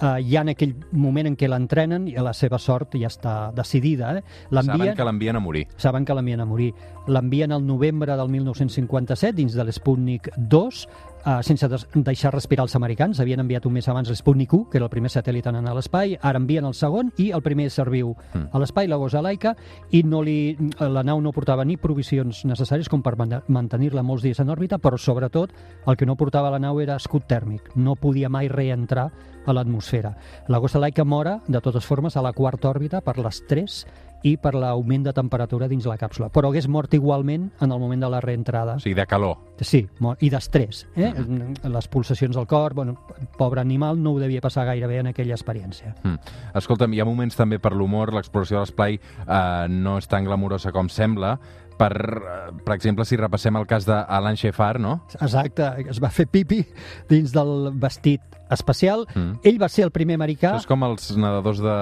eh, 0.00 0.22
ja 0.28 0.40
en 0.42 0.48
aquell 0.50 0.74
moment 0.92 1.26
en 1.26 1.36
què 1.36 1.48
l'entrenen 1.48 2.08
i 2.08 2.16
la 2.16 2.32
seva 2.32 2.58
sort 2.58 2.94
ja 2.98 3.08
està 3.08 3.52
decidida. 3.54 4.18
Eh? 4.18 4.22
Saben 4.62 4.96
que 4.96 5.04
l'envien 5.04 5.36
a 5.36 5.40
morir. 5.40 5.66
Saben 5.76 6.04
que 6.04 6.14
l'envien 6.14 6.40
a 6.40 6.44
morir. 6.46 6.72
L'envien 7.06 7.52
al 7.52 7.64
novembre 7.66 8.16
del 8.16 8.28
1957 8.28 9.34
dins 9.34 9.54
de 9.54 9.64
l'Sputnik 9.64 10.28
2, 10.36 10.88
eh, 11.26 11.38
sense 11.42 11.68
deixar 11.94 12.32
respirar 12.34 12.64
els 12.64 12.76
americans. 12.76 13.18
Havien 13.20 13.40
enviat 13.40 13.66
un 13.66 13.72
mes 13.72 13.88
abans 13.88 14.08
l'Sputnik 14.10 14.52
1, 14.54 14.68
que 14.70 14.78
era 14.78 14.86
el 14.86 14.90
primer 14.90 15.10
satèl·lit 15.10 15.46
en 15.48 15.56
anar 15.56 15.72
a 15.72 15.74
l'espai, 15.74 16.16
ara 16.20 16.38
envien 16.38 16.64
el 16.64 16.74
segon 16.74 17.12
i 17.18 17.30
el 17.32 17.42
primer 17.42 17.70
ser 17.70 17.88
viu 17.90 18.14
Mm. 18.34 18.48
a 18.52 18.58
l'espai, 18.58 18.86
la 18.88 18.96
gosa 18.96 19.20
laica, 19.22 19.56
i 19.90 20.02
no 20.02 20.22
li, 20.22 20.56
la 20.78 21.02
nau 21.02 21.20
no 21.20 21.32
portava 21.32 21.64
ni 21.64 21.76
provisions 21.76 22.44
necessàries 22.44 22.88
com 22.88 23.02
per 23.02 23.16
man- 23.16 23.42
mantenir-la 23.48 24.02
molts 24.02 24.22
dies 24.22 24.38
en 24.40 24.48
òrbita, 24.48 24.78
però 24.78 24.96
sobretot 24.98 25.50
el 25.86 25.96
que 25.96 26.06
no 26.06 26.16
portava 26.16 26.50
la 26.50 26.58
nau 26.58 26.80
era 26.80 26.96
escut 26.96 27.24
tèrmic. 27.26 27.74
No 27.74 27.94
podia 27.96 28.28
mai 28.28 28.48
reentrar 28.48 29.10
a 29.46 29.52
l'atmosfera. 29.52 30.14
La 30.48 30.58
gosa 30.58 30.80
laica 30.82 31.04
mora, 31.04 31.40
de 31.46 31.60
totes 31.60 31.84
formes, 31.84 32.16
a 32.16 32.22
la 32.22 32.32
quarta 32.32 32.70
òrbita 32.70 33.02
per 33.02 33.18
l'estrès 33.18 33.82
i 34.22 34.36
per 34.38 34.54
l'augment 34.54 35.02
de 35.06 35.12
temperatura 35.14 35.66
dins 35.70 35.86
la 35.88 35.96
càpsula. 35.98 36.28
Però 36.32 36.50
hagués 36.50 36.68
mort 36.70 36.92
igualment 36.94 37.48
en 37.60 37.72
el 37.72 37.80
moment 37.82 38.04
de 38.04 38.10
la 38.10 38.20
reentrada. 38.22 38.76
O 38.78 38.82
sigui, 38.82 38.94
de 38.98 39.06
calor. 39.10 39.38
Sí, 39.62 39.84
i 40.20 40.30
d'estrès. 40.30 40.84
Eh? 40.96 41.12
Les 41.70 41.88
pulsacions 41.90 42.36
al 42.38 42.46
cor, 42.50 42.74
bueno, 42.74 42.96
pobre 43.38 43.60
animal, 43.60 44.00
no 44.02 44.14
ho 44.14 44.20
devia 44.22 44.40
passar 44.42 44.66
gaire 44.66 44.86
bé 44.90 45.00
en 45.02 45.10
aquella 45.10 45.34
experiència. 45.34 45.94
Mm. 46.02 46.36
Escolta'm, 46.58 46.94
hi 46.94 47.02
ha 47.02 47.08
moments 47.08 47.38
també 47.38 47.58
per 47.62 47.74
l'humor, 47.74 48.14
l'exploració 48.14 48.58
de 48.60 48.64
l'esplai 48.66 48.98
eh, 48.98 49.66
no 49.70 49.98
és 49.98 50.08
tan 50.10 50.26
glamurosa 50.26 50.72
com 50.74 50.90
sembla. 50.90 51.36
Per, 51.82 51.94
eh, 51.98 52.52
per 52.62 52.76
exemple, 52.76 53.06
si 53.08 53.18
repassem 53.18 53.58
el 53.58 53.66
cas 53.70 53.88
d'Alan 53.88 54.38
Shepard, 54.38 54.82
no? 54.82 55.00
Exacte, 55.18 55.72
es 55.90 55.98
va 56.02 56.12
fer 56.14 56.28
pipi 56.30 56.62
dins 57.10 57.34
del 57.34 57.72
vestit 57.82 58.22
espacial. 58.52 59.06
Mm. 59.14 59.40
Ell 59.48 59.58
va 59.60 59.68
ser 59.72 59.86
el 59.86 59.92
primer 59.94 60.16
americà... 60.18 60.52
Això 60.52 60.66
és 60.66 60.68
com 60.68 60.84
els 60.86 61.08
nedadors 61.16 61.62
de 61.64 61.76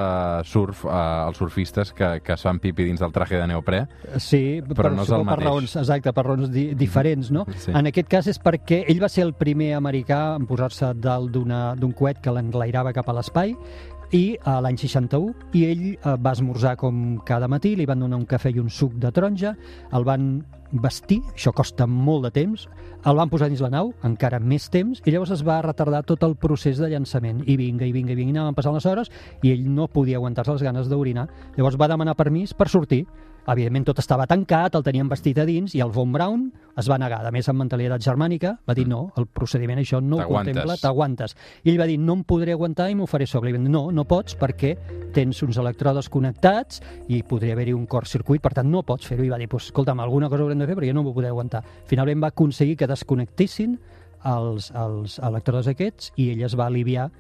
surf, 0.49 0.85
eh, 0.87 1.01
els 1.27 1.41
surfistes 1.41 1.93
que, 1.97 2.11
que 2.25 2.37
es 2.37 2.47
fan 2.47 2.61
pipi 2.63 2.87
dins 2.87 3.03
del 3.03 3.13
traje 3.13 3.41
de 3.41 3.49
neoprè. 3.51 3.83
Sí, 4.23 4.61
Però 4.71 4.93
no 4.95 5.03
és 5.05 5.11
el 5.11 5.11
suposo 5.11 5.19
per 5.19 5.27
mateix. 5.33 5.47
raons, 5.49 5.77
exacte, 5.83 6.15
per 6.17 6.27
raons 6.29 6.53
di 6.55 6.69
diferents, 6.79 7.33
no? 7.35 7.45
Sí. 7.57 7.75
En 7.75 7.91
aquest 7.91 8.11
cas 8.13 8.31
és 8.31 8.41
perquè 8.43 8.85
ell 8.89 9.03
va 9.03 9.11
ser 9.13 9.27
el 9.27 9.35
primer 9.39 9.73
americà 9.79 10.37
en 10.39 10.47
posar-se 10.49 10.93
dalt 11.03 11.35
d'un 11.35 11.93
coet 11.99 12.23
que 12.23 12.33
l'enlairava 12.35 12.95
cap 12.97 13.11
a 13.11 13.17
l'espai 13.19 13.57
i 14.17 14.37
a 14.43 14.59
l'any 14.63 14.79
61 14.81 15.55
i 15.55 15.65
ell 15.69 15.85
eh, 15.93 16.15
va 16.19 16.33
esmorzar 16.35 16.77
com 16.81 17.21
cada 17.27 17.49
matí, 17.49 17.77
li 17.77 17.87
van 17.87 18.03
donar 18.03 18.19
un 18.19 18.27
cafè 18.27 18.51
i 18.55 18.59
un 18.63 18.71
suc 18.71 18.97
de 18.99 19.13
taronja, 19.15 19.55
el 19.95 20.07
van 20.07 20.33
vestir, 20.71 21.21
això 21.35 21.53
costa 21.55 21.87
molt 21.87 22.29
de 22.29 22.31
temps, 22.35 22.67
el 23.07 23.17
van 23.19 23.31
posar 23.31 23.49
dins 23.51 23.63
la 23.65 23.71
nau, 23.73 23.93
encara 24.07 24.39
més 24.39 24.69
temps, 24.71 25.01
i 25.05 25.15
llavors 25.15 25.33
es 25.35 25.43
va 25.47 25.61
retardar 25.67 26.05
tot 26.07 26.23
el 26.27 26.37
procés 26.39 26.79
de 26.79 26.91
llançament, 26.93 27.43
i 27.47 27.57
vinga, 27.59 27.87
i 27.87 27.95
vinga, 27.95 28.15
i 28.15 28.19
vinga, 28.19 28.37
anaven 28.39 28.59
passant 28.59 28.77
les 28.77 28.87
hores, 28.87 29.11
i 29.43 29.55
ell 29.55 29.67
no 29.67 29.89
podia 29.91 30.21
aguantar-se 30.21 30.55
les 30.55 30.67
ganes 30.67 30.91
d'orinar, 30.91 31.27
llavors 31.57 31.79
va 31.81 31.91
demanar 31.91 32.19
permís 32.19 32.55
per 32.55 32.69
sortir, 32.71 33.05
evidentment 33.49 33.87
tot 33.89 34.01
estava 34.03 34.27
tancat, 34.31 34.75
el 34.77 34.85
tenien 34.87 35.09
vestit 35.09 35.39
a 35.41 35.47
dins, 35.49 35.75
i 35.75 35.83
el 35.85 35.93
Von 35.95 36.13
Braun 36.13 36.49
es 36.79 36.89
va 36.91 36.99
negar, 37.01 37.21
a 37.27 37.33
més 37.35 37.49
amb 37.51 37.61
mentalitat 37.63 38.03
germànica, 38.05 38.55
va 38.67 38.75
dir 38.77 38.87
no, 38.89 39.01
el 39.19 39.27
procediment 39.27 39.81
això 39.81 40.01
no 40.05 40.21
ho 40.21 40.29
contempla, 40.29 40.77
t'aguantes. 40.81 41.37
I 41.65 41.73
ell 41.73 41.81
va 41.81 41.89
dir 41.91 41.99
no 42.01 42.19
em 42.19 42.25
podré 42.25 42.55
aguantar 42.57 42.91
i 42.91 42.97
m'ho 42.99 43.09
faré 43.11 43.27
sol. 43.29 43.49
I 43.49 43.55
dir 43.57 43.63
no, 43.73 43.87
no 43.93 44.05
pots 44.09 44.37
perquè 44.41 44.75
tens 45.15 45.43
uns 45.47 45.59
electrodes 45.61 46.09
connectats 46.13 46.81
i 47.09 47.23
podria 47.27 47.57
haver-hi 47.57 47.75
un 47.77 47.87
cortcircuit, 47.91 48.43
per 48.43 48.55
tant 48.57 48.71
no 48.71 48.85
pots 48.87 49.09
fer-ho. 49.11 49.25
I 49.27 49.33
va 49.33 49.41
dir, 49.41 49.49
pues, 49.51 49.71
escolta'm, 49.71 50.01
alguna 50.01 50.31
cosa 50.31 50.47
haurem 50.47 50.61
de 50.61 50.69
fer 50.71 50.79
perquè 50.79 50.93
jo 50.93 50.99
no 50.99 51.05
m'ho 51.07 51.17
podré 51.17 51.33
aguantar. 51.33 51.65
Finalment 51.91 52.23
va 52.23 52.33
aconseguir 52.35 52.79
que 52.81 52.91
desconnectessin 52.91 53.77
els, 54.31 54.71
els 54.77 55.19
electrodes 55.25 55.71
aquests 55.73 56.13
i 56.21 56.31
ell 56.35 56.45
es 56.45 56.57
va 56.59 56.69
aliviar 56.69 57.11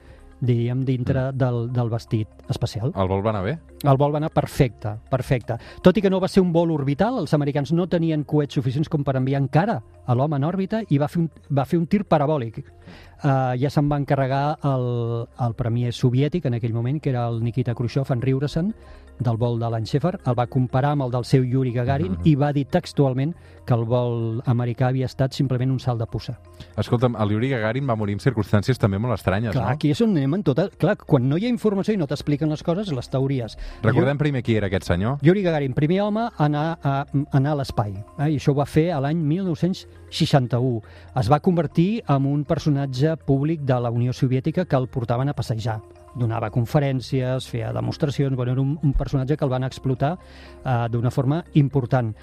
diríem, 0.40 0.84
dintre 0.84 1.30
del, 1.36 1.68
del 1.72 1.90
vestit 1.92 2.28
espacial. 2.48 2.92
El 2.96 3.08
vol 3.08 3.22
va 3.24 3.30
anar 3.34 3.44
bé? 3.44 3.58
El 3.80 3.96
vol 4.00 4.12
va 4.12 4.20
anar 4.20 4.32
perfecte, 4.34 4.96
perfecte. 5.10 5.56
Tot 5.84 5.96
i 5.96 6.02
que 6.04 6.10
no 6.10 6.20
va 6.20 6.28
ser 6.28 6.42
un 6.42 6.52
vol 6.52 6.72
orbital, 6.74 7.20
els 7.22 7.34
americans 7.36 7.72
no 7.76 7.86
tenien 7.88 8.24
coets 8.24 8.56
suficients 8.58 8.88
com 8.88 9.04
per 9.04 9.16
enviar 9.20 9.40
encara 9.40 9.78
a 10.04 10.16
l'home 10.16 10.40
en 10.40 10.48
òrbita 10.48 10.82
i 10.88 10.98
va 10.98 11.08
fer 11.08 11.22
un, 11.22 11.30
va 11.52 11.66
fer 11.68 11.78
un 11.78 11.86
tir 11.86 12.02
parabòlic. 12.08 12.64
Uh, 13.20 13.52
ja 13.60 13.68
se'n 13.68 13.88
va 13.90 13.98
encarregar 14.00 14.56
el, 14.64 14.86
el 15.44 15.54
premier 15.54 15.92
soviètic 15.92 16.48
en 16.48 16.56
aquell 16.56 16.72
moment, 16.72 17.00
que 17.00 17.12
era 17.12 17.26
el 17.28 17.42
Nikita 17.44 17.74
Khrushchev, 17.76 18.08
en 18.12 18.24
riure-se'n 18.24 18.72
del 19.20 19.36
vol 19.36 19.58
de 19.60 19.68
l'any 19.70 19.84
Shepard, 19.86 20.20
el 20.26 20.34
va 20.38 20.46
comparar 20.48 20.92
amb 20.96 21.02
el 21.06 21.10
del 21.12 21.24
seu 21.28 21.44
Yuri 21.44 21.72
Gagarin 21.72 22.12
Mhm. 22.12 22.26
i 22.26 22.34
va 22.34 22.52
dir 22.52 22.64
textualment 22.66 23.34
que 23.66 23.74
el 23.74 23.84
vol 23.84 24.40
americà 24.46 24.88
havia 24.88 25.06
estat 25.06 25.32
simplement 25.36 25.70
un 25.70 25.78
salt 25.78 26.00
de 26.00 26.06
puça. 26.06 26.38
Escolta'm, 26.76 27.14
el 27.20 27.30
Yuri 27.36 27.50
Gagarin 27.50 27.86
va 27.88 27.94
morir 27.94 28.14
en 28.14 28.18
circumstàncies 28.20 28.78
també 28.78 28.98
molt 28.98 29.14
estranyes, 29.14 29.52
Clar, 29.52 29.64
no? 29.64 29.70
aquí 29.70 29.90
és 29.90 30.00
on 30.00 30.10
anem 30.16 30.34
en 30.34 30.42
tota... 30.42 30.68
Clar, 30.78 30.96
quan 30.96 31.28
no 31.28 31.36
hi 31.36 31.44
ha 31.46 31.48
informació 31.48 31.94
i 31.94 31.96
no 32.00 32.06
t'expliquen 32.08 32.48
les 32.48 32.62
coses, 32.62 32.90
les 32.92 33.08
teories. 33.10 33.56
Recordem 33.82 34.18
primer 34.18 34.42
qui 34.42 34.56
era 34.56 34.66
aquest 34.66 34.84
senyor? 34.88 35.18
Yuri 35.22 35.42
Gagarin, 35.42 35.74
primer 35.74 36.00
home 36.02 36.20
a 36.26 36.32
anar 36.38 36.78
a, 36.82 37.00
a 37.02 37.06
anar 37.36 37.52
a 37.52 37.60
l'espai, 37.60 37.92
eh? 38.18 38.30
i 38.32 38.36
això 38.40 38.50
ho 38.50 38.54
va 38.54 38.66
fer 38.66 38.90
a 38.90 39.00
l'any 39.00 39.18
1961. 40.10 40.82
Es 41.20 41.28
va 41.30 41.40
convertir 41.40 42.02
en 42.08 42.26
un 42.26 42.44
personatge 42.44 43.16
públic 43.26 43.60
de 43.60 43.78
la 43.80 43.90
Unió 43.90 44.12
Soviètica 44.12 44.64
que 44.64 44.76
el 44.76 44.88
portaven 44.88 45.28
a 45.28 45.34
passejar. 45.34 45.80
Donava 46.18 46.50
conferències, 46.50 47.46
feia 47.46 47.72
demostracions, 47.72 48.36
bueno, 48.36 48.52
era 48.52 48.62
un, 48.62 48.78
un 48.82 48.94
personatge 48.94 49.36
que 49.36 49.44
el 49.46 49.52
van 49.52 49.64
explotar 49.64 50.16
eh, 50.16 50.86
d'una 50.90 51.10
forma 51.10 51.44
important. 51.54 52.14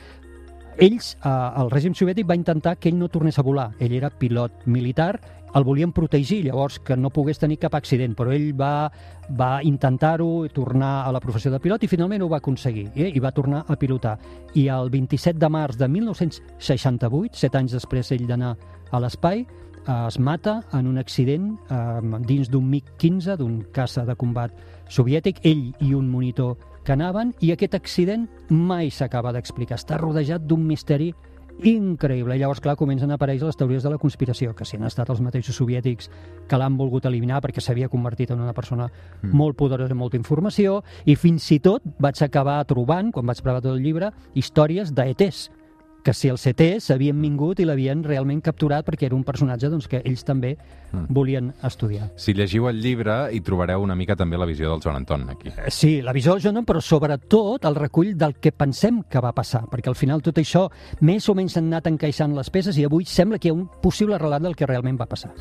Ells, 0.78 1.16
eh, 1.26 1.30
el 1.62 1.72
règim 1.74 1.96
soviètic 1.98 2.28
va 2.30 2.38
intentar 2.38 2.76
que 2.78 2.92
ell 2.92 3.00
no 3.00 3.10
tornés 3.10 3.40
a 3.40 3.46
volar. 3.46 3.72
Ell 3.80 3.96
era 3.98 4.12
pilot 4.14 4.68
militar, 4.70 5.16
el 5.56 5.64
volien 5.64 5.92
protegir, 5.92 6.44
llavors 6.46 6.78
que 6.80 6.98
no 6.98 7.10
pogués 7.10 7.40
tenir 7.40 7.58
cap 7.58 7.74
accident, 7.78 8.14
però 8.18 8.34
ell 8.36 8.52
va, 8.58 8.92
va 9.40 9.64
intentar-ho, 9.66 10.48
tornar 10.54 11.08
a 11.08 11.14
la 11.16 11.22
professió 11.24 11.50
de 11.50 11.60
pilot 11.64 11.84
i 11.84 11.90
finalment 11.90 12.22
ho 12.22 12.30
va 12.30 12.42
aconseguir 12.44 12.90
eh? 12.94 13.10
i 13.10 13.24
va 13.24 13.34
tornar 13.34 13.64
a 13.68 13.78
pilotar. 13.80 14.18
I 14.54 14.68
el 14.74 14.92
27 14.94 15.40
de 15.42 15.50
març 15.50 15.80
de 15.80 15.88
1968, 15.90 17.40
set 17.40 17.56
anys 17.58 17.78
després 17.80 18.14
ell 18.14 18.28
d'anar 18.30 18.54
a 18.92 19.02
l'espai, 19.02 19.48
es 19.88 20.20
mata 20.20 20.62
en 20.74 20.88
un 20.88 20.98
accident 20.98 21.54
eh, 21.72 22.20
dins 22.28 22.50
d'un 22.52 22.66
MiG-15, 22.72 23.38
d'un 23.40 23.62
caça 23.72 24.04
de 24.06 24.16
combat 24.16 24.52
soviètic, 24.92 25.40
ell 25.48 25.72
i 25.80 25.94
un 25.96 26.10
monitor 26.12 26.58
que 26.84 26.96
anaven, 26.96 27.34
i 27.44 27.52
aquest 27.52 27.76
accident 27.76 28.28
mai 28.50 28.92
s'acaba 28.92 29.34
d'explicar. 29.36 29.80
Està 29.80 30.00
rodejat 30.00 30.46
d'un 30.48 30.64
misteri 30.68 31.12
increïble. 31.64 32.36
I 32.36 32.40
llavors, 32.40 32.62
clar, 32.62 32.76
comencen 32.78 33.12
a 33.12 33.18
aparèixer 33.18 33.48
les 33.48 33.58
teories 33.58 33.84
de 33.84 33.92
la 33.92 33.98
conspiració, 33.98 34.54
que 34.56 34.66
si 34.66 34.78
han 34.78 34.86
estat 34.88 35.10
els 35.10 35.22
mateixos 35.26 35.58
soviètics 35.58 36.12
que 36.48 36.60
l'han 36.60 36.78
volgut 36.78 37.08
eliminar 37.10 37.42
perquè 37.44 37.64
s'havia 37.64 37.90
convertit 37.90 38.32
en 38.32 38.44
una 38.44 38.54
persona 38.54 38.88
mm. 38.88 39.34
molt 39.34 39.58
poderosa 39.58 39.96
i 39.96 39.98
molta 39.98 40.20
informació, 40.20 40.82
i 41.06 41.16
fins 41.16 41.50
i 41.52 41.60
tot 41.64 41.86
vaig 42.00 42.22
acabar 42.24 42.60
trobant, 42.70 43.12
quan 43.12 43.26
vaig 43.26 43.42
preparar 43.42 43.64
tot 43.66 43.74
el 43.76 43.84
llibre, 43.84 44.12
històries 44.36 44.94
d'ETs, 44.94 45.48
que 46.08 46.14
si 46.16 46.30
els 46.32 46.46
ETs 46.48 46.86
havien 46.96 47.18
vingut 47.20 47.60
i 47.60 47.66
l'havien 47.68 48.00
realment 48.08 48.40
capturat 48.46 48.86
perquè 48.88 49.10
era 49.10 49.16
un 49.18 49.26
personatge 49.28 49.68
doncs, 49.74 49.90
que 49.92 50.00
ells 50.08 50.24
també 50.24 50.54
Mm. 50.88 51.08
volien 51.12 51.50
estudiar. 51.68 52.06
Si 52.16 52.32
llegiu 52.34 52.70
el 52.70 52.78
llibre 52.80 53.28
hi 53.36 53.42
trobareu 53.44 53.82
una 53.84 53.94
mica 54.00 54.16
també 54.16 54.38
la 54.40 54.46
visió 54.48 54.70
del 54.72 54.80
Joan 54.80 55.02
Anton 55.02 55.26
aquí. 55.34 55.50
Eh, 55.50 55.68
Sí, 55.70 56.02
la 56.02 56.14
visió 56.16 56.32
del 56.32 56.42
Jordan, 56.46 56.64
però 56.66 56.80
sobretot 56.80 57.66
el 57.68 57.76
recull 57.76 58.14
del 58.16 58.36
que 58.40 58.54
pensem 58.54 59.02
que 59.04 59.20
va 59.20 59.34
passar, 59.36 59.66
perquè 59.68 59.90
al 59.92 59.96
final 60.00 60.22
tot 60.24 60.38
això 60.40 60.70
més 61.02 61.28
o 61.28 61.36
menys 61.36 61.58
s'han 61.58 61.68
anat 61.68 61.88
encaixant 61.92 62.34
les 62.38 62.50
peces 62.50 62.78
i 62.78 62.86
avui 62.86 63.04
sembla 63.04 63.38
que 63.38 63.50
hi 63.50 63.52
ha 63.52 63.54
un 63.60 63.68
possible 63.84 64.18
relat 64.18 64.42
del 64.48 64.56
que 64.56 64.66
realment 64.66 64.96
va 65.02 65.06
passar. 65.12 65.34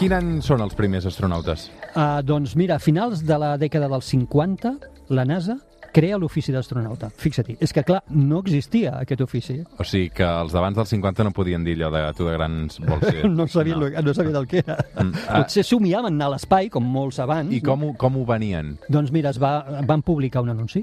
Quin 0.00 0.12
any 0.16 0.30
són 0.42 0.62
els 0.64 0.74
primers 0.74 1.06
astronautes? 1.06 1.68
Uh, 1.94 2.18
doncs 2.26 2.56
mira, 2.58 2.80
a 2.80 2.82
finals 2.82 3.22
de 3.22 3.36
la 3.38 3.52
dècada 3.60 3.86
dels 3.92 4.08
50, 4.10 4.72
la 5.14 5.24
NASA 5.28 5.60
crea 5.92 6.18
l'ofici 6.18 6.52
d'astronauta. 6.54 7.10
Fixa't, 7.22 7.56
és 7.62 7.74
que 7.74 7.84
clar, 7.86 8.02
no 8.10 8.40
existia 8.42 8.96
aquest 9.00 9.22
ofici. 9.24 9.58
O 9.78 9.86
sigui 9.86 10.10
que 10.16 10.26
els 10.26 10.54
d'abans 10.54 10.78
dels 10.78 10.94
50 10.94 11.28
no 11.28 11.34
podien 11.36 11.64
dir 11.66 11.76
allò 11.78 11.92
de 11.94 12.02
tu 12.18 12.28
de 12.28 12.36
grans 12.38 12.80
vols 12.80 13.06
ser. 13.08 13.28
No 13.42 13.46
sabia, 13.48 13.76
no. 13.76 13.88
no 13.88 14.14
sabia 14.14 14.32
del 14.34 14.46
que 14.48 14.60
era. 14.60 14.76
Mm, 14.96 15.12
ah. 15.28 15.42
Potser 15.42 15.64
somiaven 15.66 16.14
anar 16.14 16.30
a 16.30 16.34
l'espai, 16.34 16.68
com 16.72 16.84
molts 16.84 17.20
abans. 17.22 17.52
I 17.54 17.62
com, 17.64 17.90
com 17.98 18.18
ho 18.18 18.24
venien? 18.28 18.76
Doncs 18.92 19.12
mira, 19.14 19.32
es 19.32 19.40
va, 19.42 19.82
van 19.88 20.04
publicar 20.06 20.42
un 20.44 20.52
anunci. 20.52 20.82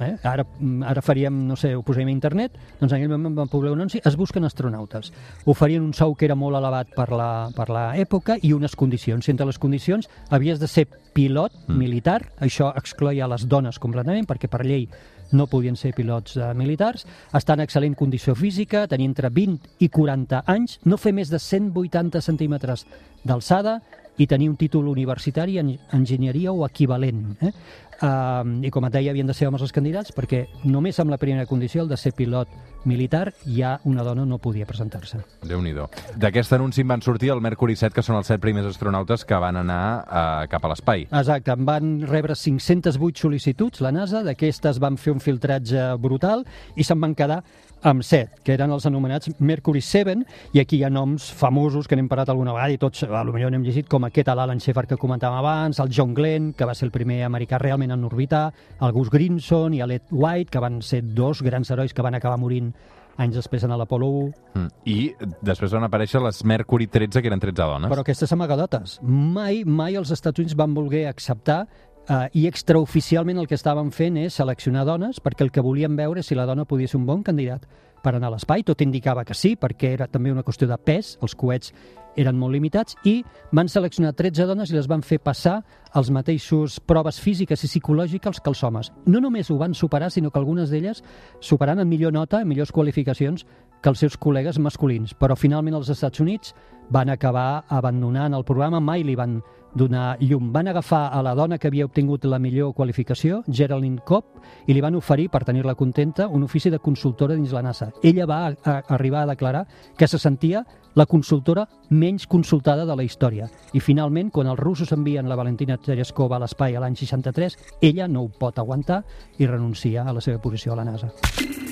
Eh? 0.00 0.16
Ara, 0.22 0.44
mm, 0.44 0.82
ara 0.82 1.02
faríem, 1.02 1.46
no 1.46 1.56
sé, 1.56 1.74
ho 1.76 1.82
posaríem 1.82 2.08
a 2.08 2.12
internet, 2.12 2.52
doncs 2.80 2.92
en 2.92 2.98
aquell 2.98 3.12
moment 3.12 3.36
van 3.36 3.48
publicar 3.48 3.72
un 3.72 3.80
anunci, 3.80 4.00
es 4.04 4.16
busquen 4.16 4.44
astronautes. 4.44 5.12
Oferien 5.44 5.82
un 5.82 5.92
sou 5.94 6.14
que 6.14 6.24
era 6.24 6.34
molt 6.34 6.56
elevat 6.56 6.88
per 6.96 7.10
l'època 7.12 8.38
i 8.42 8.52
unes 8.52 8.76
condicions. 8.76 9.28
Entre 9.28 9.46
les 9.46 9.58
condicions 9.58 10.08
havies 10.30 10.58
de 10.58 10.66
ser 10.66 10.86
pilot 11.12 11.52
Mm. 11.68 11.78
militar, 11.78 12.32
això 12.40 12.72
excloia 12.76 13.28
les 13.28 13.46
dones 13.48 13.78
completament, 13.78 14.26
perquè 14.26 14.48
per 14.48 14.64
llei 14.64 14.88
no 15.32 15.46
podien 15.46 15.76
ser 15.76 15.94
pilots 15.94 16.36
eh, 16.36 16.52
militars, 16.54 17.06
estar 17.32 17.58
en 17.58 17.64
excel·lent 17.66 17.94
condició 17.96 18.34
física, 18.34 18.86
tenir 18.86 19.06
entre 19.06 19.30
20 19.30 19.60
i 19.78 19.88
40 19.88 20.44
anys, 20.46 20.78
no 20.84 20.98
fer 20.98 21.12
més 21.12 21.30
de 21.30 21.38
180 21.38 22.20
centímetres 22.20 22.86
d'alçada 23.24 23.80
i 24.18 24.26
tenir 24.26 24.50
un 24.50 24.56
títol 24.56 24.88
universitari 24.88 25.58
en 25.58 25.78
enginyeria 25.90 26.52
o 26.52 26.66
equivalent. 26.66 27.36
Eh? 27.40 27.52
Uh, 28.02 28.64
I 28.66 28.70
com 28.74 28.82
et 28.88 28.94
deia, 28.96 29.12
havien 29.12 29.28
de 29.28 29.34
ser 29.36 29.46
homes 29.46 29.62
els 29.62 29.72
candidats 29.74 30.10
perquè 30.14 30.44
només 30.66 30.98
amb 30.98 31.12
la 31.12 31.18
primera 31.22 31.46
condició, 31.46 31.84
el 31.84 31.90
de 31.92 31.98
ser 32.00 32.10
pilot 32.18 32.50
militar, 32.84 33.28
ja 33.46 33.76
una 33.86 34.02
dona 34.02 34.24
no 34.26 34.40
podia 34.42 34.66
presentar-se. 34.66 35.20
déu 35.46 35.62
nhi 35.62 35.72
D'aquest 36.18 36.52
anunci 36.52 36.82
van 36.82 37.00
sortir 37.00 37.30
el 37.30 37.40
Mercury 37.40 37.76
7, 37.76 37.94
que 37.94 38.02
són 38.02 38.16
els 38.18 38.26
set 38.26 38.40
primers 38.42 38.66
astronautes 38.66 39.24
que 39.24 39.38
van 39.38 39.56
anar 39.56 39.82
eh, 40.02 40.48
cap 40.50 40.64
a 40.64 40.72
l'espai. 40.72 41.06
Exacte, 41.10 41.54
en 41.54 41.64
van 41.64 41.92
rebre 42.02 42.34
508 42.34 43.22
sol·licituds, 43.22 43.80
la 43.80 43.92
NASA, 43.94 44.24
d'aquestes 44.26 44.80
van 44.82 44.98
fer 44.98 45.14
un 45.14 45.22
filtratge 45.22 45.92
brutal 46.02 46.44
i 46.74 46.84
se'n 46.84 47.00
van 47.00 47.14
quedar 47.14 47.42
amb 47.82 48.04
7, 48.06 48.42
que 48.44 48.54
eren 48.54 48.70
els 48.70 48.86
anomenats 48.86 49.32
Mercury 49.40 49.80
7, 49.82 50.16
i 50.54 50.62
aquí 50.62 50.78
hi 50.78 50.84
ha 50.86 50.90
noms 50.90 51.30
famosos 51.34 51.88
que 51.88 51.98
n'hem 51.98 52.08
parlat 52.10 52.30
alguna 52.32 52.54
vegada 52.54 52.76
i 52.76 52.78
tots, 52.78 53.02
a 53.04 53.24
lo 53.24 53.34
millor 53.34 53.52
n'hem 53.52 53.64
llegit, 53.66 53.88
com 53.90 54.06
aquest, 54.06 54.30
l'Alan 54.32 54.62
Shepard 54.62 54.88
que 54.88 55.00
comentàvem 55.00 55.38
abans, 55.42 55.80
el 55.82 55.92
John 55.92 56.14
Glenn, 56.14 56.52
que 56.54 56.68
va 56.68 56.74
ser 56.78 56.86
el 56.86 56.94
primer 56.94 57.22
americà 57.26 57.58
realment 57.58 57.90
en 57.94 58.04
orbitar, 58.04 58.52
el 58.80 58.92
Gus 58.92 59.10
Grimson 59.10 59.74
i 59.74 59.82
l'Ed 59.82 60.10
White, 60.10 60.50
que 60.50 60.62
van 60.62 60.80
ser 60.82 61.02
dos 61.14 61.42
grans 61.42 61.70
herois 61.70 61.92
que 61.92 62.02
van 62.02 62.14
acabar 62.14 62.38
morint 62.38 62.72
anys 63.20 63.34
després 63.36 63.64
en 63.66 63.74
l'Apolo 63.76 64.08
1, 64.22 64.32
Mm. 64.52 64.68
I 64.84 65.14
després 65.40 65.72
van 65.72 65.86
aparèixer 65.86 66.20
les 66.20 66.42
Mercury 66.44 66.86
13, 66.86 67.22
que 67.22 67.30
eren 67.30 67.40
13 67.40 67.64
dones. 67.64 67.90
Però 67.92 68.02
aquestes 68.04 68.32
amagadotes, 68.34 68.98
mai, 69.02 69.62
mai 69.64 69.96
els 69.96 70.12
Estats 70.12 70.42
Units 70.42 70.56
van 70.58 70.74
voler 70.76 71.06
acceptar 71.08 71.62
eh, 72.08 72.28
i 72.34 72.46
extraoficialment 72.46 73.38
el 73.38 73.48
que 73.48 73.58
estaven 73.58 73.92
fent 73.92 74.18
és 74.20 74.34
seleccionar 74.34 74.84
dones 74.88 75.20
perquè 75.22 75.46
el 75.46 75.52
que 75.54 75.64
volien 75.64 75.96
veure 75.96 76.22
si 76.22 76.38
la 76.38 76.46
dona 76.46 76.64
podia 76.64 76.88
ser 76.88 77.00
un 77.00 77.06
bon 77.06 77.22
candidat 77.22 77.66
per 78.02 78.16
anar 78.16 78.32
a 78.32 78.34
l'espai. 78.34 78.64
Tot 78.66 78.82
indicava 78.82 79.24
que 79.24 79.34
sí, 79.34 79.54
perquè 79.56 79.92
era 79.94 80.08
també 80.10 80.32
una 80.32 80.42
qüestió 80.42 80.66
de 80.68 80.78
pes, 80.78 81.16
els 81.22 81.36
coets 81.38 81.72
eren 82.18 82.36
molt 82.36 82.52
limitats, 82.52 82.96
i 83.08 83.22
van 83.56 83.70
seleccionar 83.72 84.12
13 84.18 84.44
dones 84.50 84.72
i 84.72 84.76
les 84.76 84.88
van 84.90 85.04
fer 85.06 85.20
passar 85.22 85.62
els 85.96 86.10
mateixos 86.12 86.78
proves 86.84 87.20
físiques 87.22 87.62
i 87.64 87.70
psicològiques 87.70 88.42
que 88.42 88.52
els 88.52 88.62
homes. 88.66 88.92
No 89.06 89.22
només 89.22 89.50
ho 89.50 89.56
van 89.60 89.72
superar, 89.74 90.10
sinó 90.10 90.30
que 90.30 90.40
algunes 90.42 90.70
d'elles 90.70 91.02
superant 91.40 91.80
en 91.80 91.88
millor 91.88 92.12
nota, 92.12 92.42
en 92.42 92.50
millors 92.50 92.72
qualificacions 92.72 93.46
que 93.82 93.90
els 93.90 93.98
seus 93.98 94.18
col·legues 94.18 94.60
masculins. 94.62 95.16
Però 95.18 95.36
finalment 95.36 95.76
els 95.76 95.90
Estats 95.92 96.22
Units 96.22 96.54
van 96.92 97.10
acabar 97.10 97.64
abandonant 97.68 98.34
el 98.34 98.44
programa, 98.44 98.80
mai 98.80 99.02
li 99.04 99.16
van 99.18 99.40
donar 99.74 100.18
llum. 100.20 100.52
Van 100.52 100.68
agafar 100.68 101.08
a 101.12 101.22
la 101.22 101.34
dona 101.34 101.58
que 101.58 101.68
havia 101.68 101.86
obtingut 101.86 102.24
la 102.24 102.38
millor 102.38 102.74
qualificació, 102.74 103.42
Geraldine 103.48 104.02
Cobb, 104.04 104.42
i 104.66 104.74
li 104.74 104.82
van 104.84 104.94
oferir, 104.94 105.30
per 105.32 105.44
tenir-la 105.48 105.74
contenta, 105.74 106.28
un 106.28 106.44
ofici 106.44 106.70
de 106.70 106.78
consultora 106.78 107.34
dins 107.34 107.52
la 107.52 107.62
NASA. 107.62 107.90
Ella 108.02 108.26
va 108.26 108.46
a, 108.46 108.52
a, 108.64 108.78
arribar 108.94 109.22
a 109.22 109.32
declarar 109.32 109.66
que 109.96 110.08
se 110.08 110.18
sentia 110.18 110.66
la 110.94 111.06
consultora 111.06 111.66
menys 111.88 112.26
consultada 112.26 112.84
de 112.84 112.96
la 112.96 113.04
història. 113.04 113.48
I 113.72 113.80
finalment, 113.80 114.30
quan 114.30 114.50
els 114.52 114.60
russos 114.60 114.92
envien 114.92 115.28
la 115.28 115.40
Valentina 115.40 115.78
Tereskova 115.80 116.36
a 116.36 116.44
l'espai 116.44 116.76
a 116.76 116.84
l'any 116.84 116.98
63, 117.00 117.56
ella 117.80 118.08
no 118.08 118.26
ho 118.26 118.28
pot 118.28 118.58
aguantar 118.58 119.02
i 119.38 119.48
renuncia 119.48 120.04
a 120.04 120.12
la 120.12 120.20
seva 120.20 120.42
posició 120.42 120.74
a 120.74 120.82
la 120.82 120.90
NASA. 120.92 121.71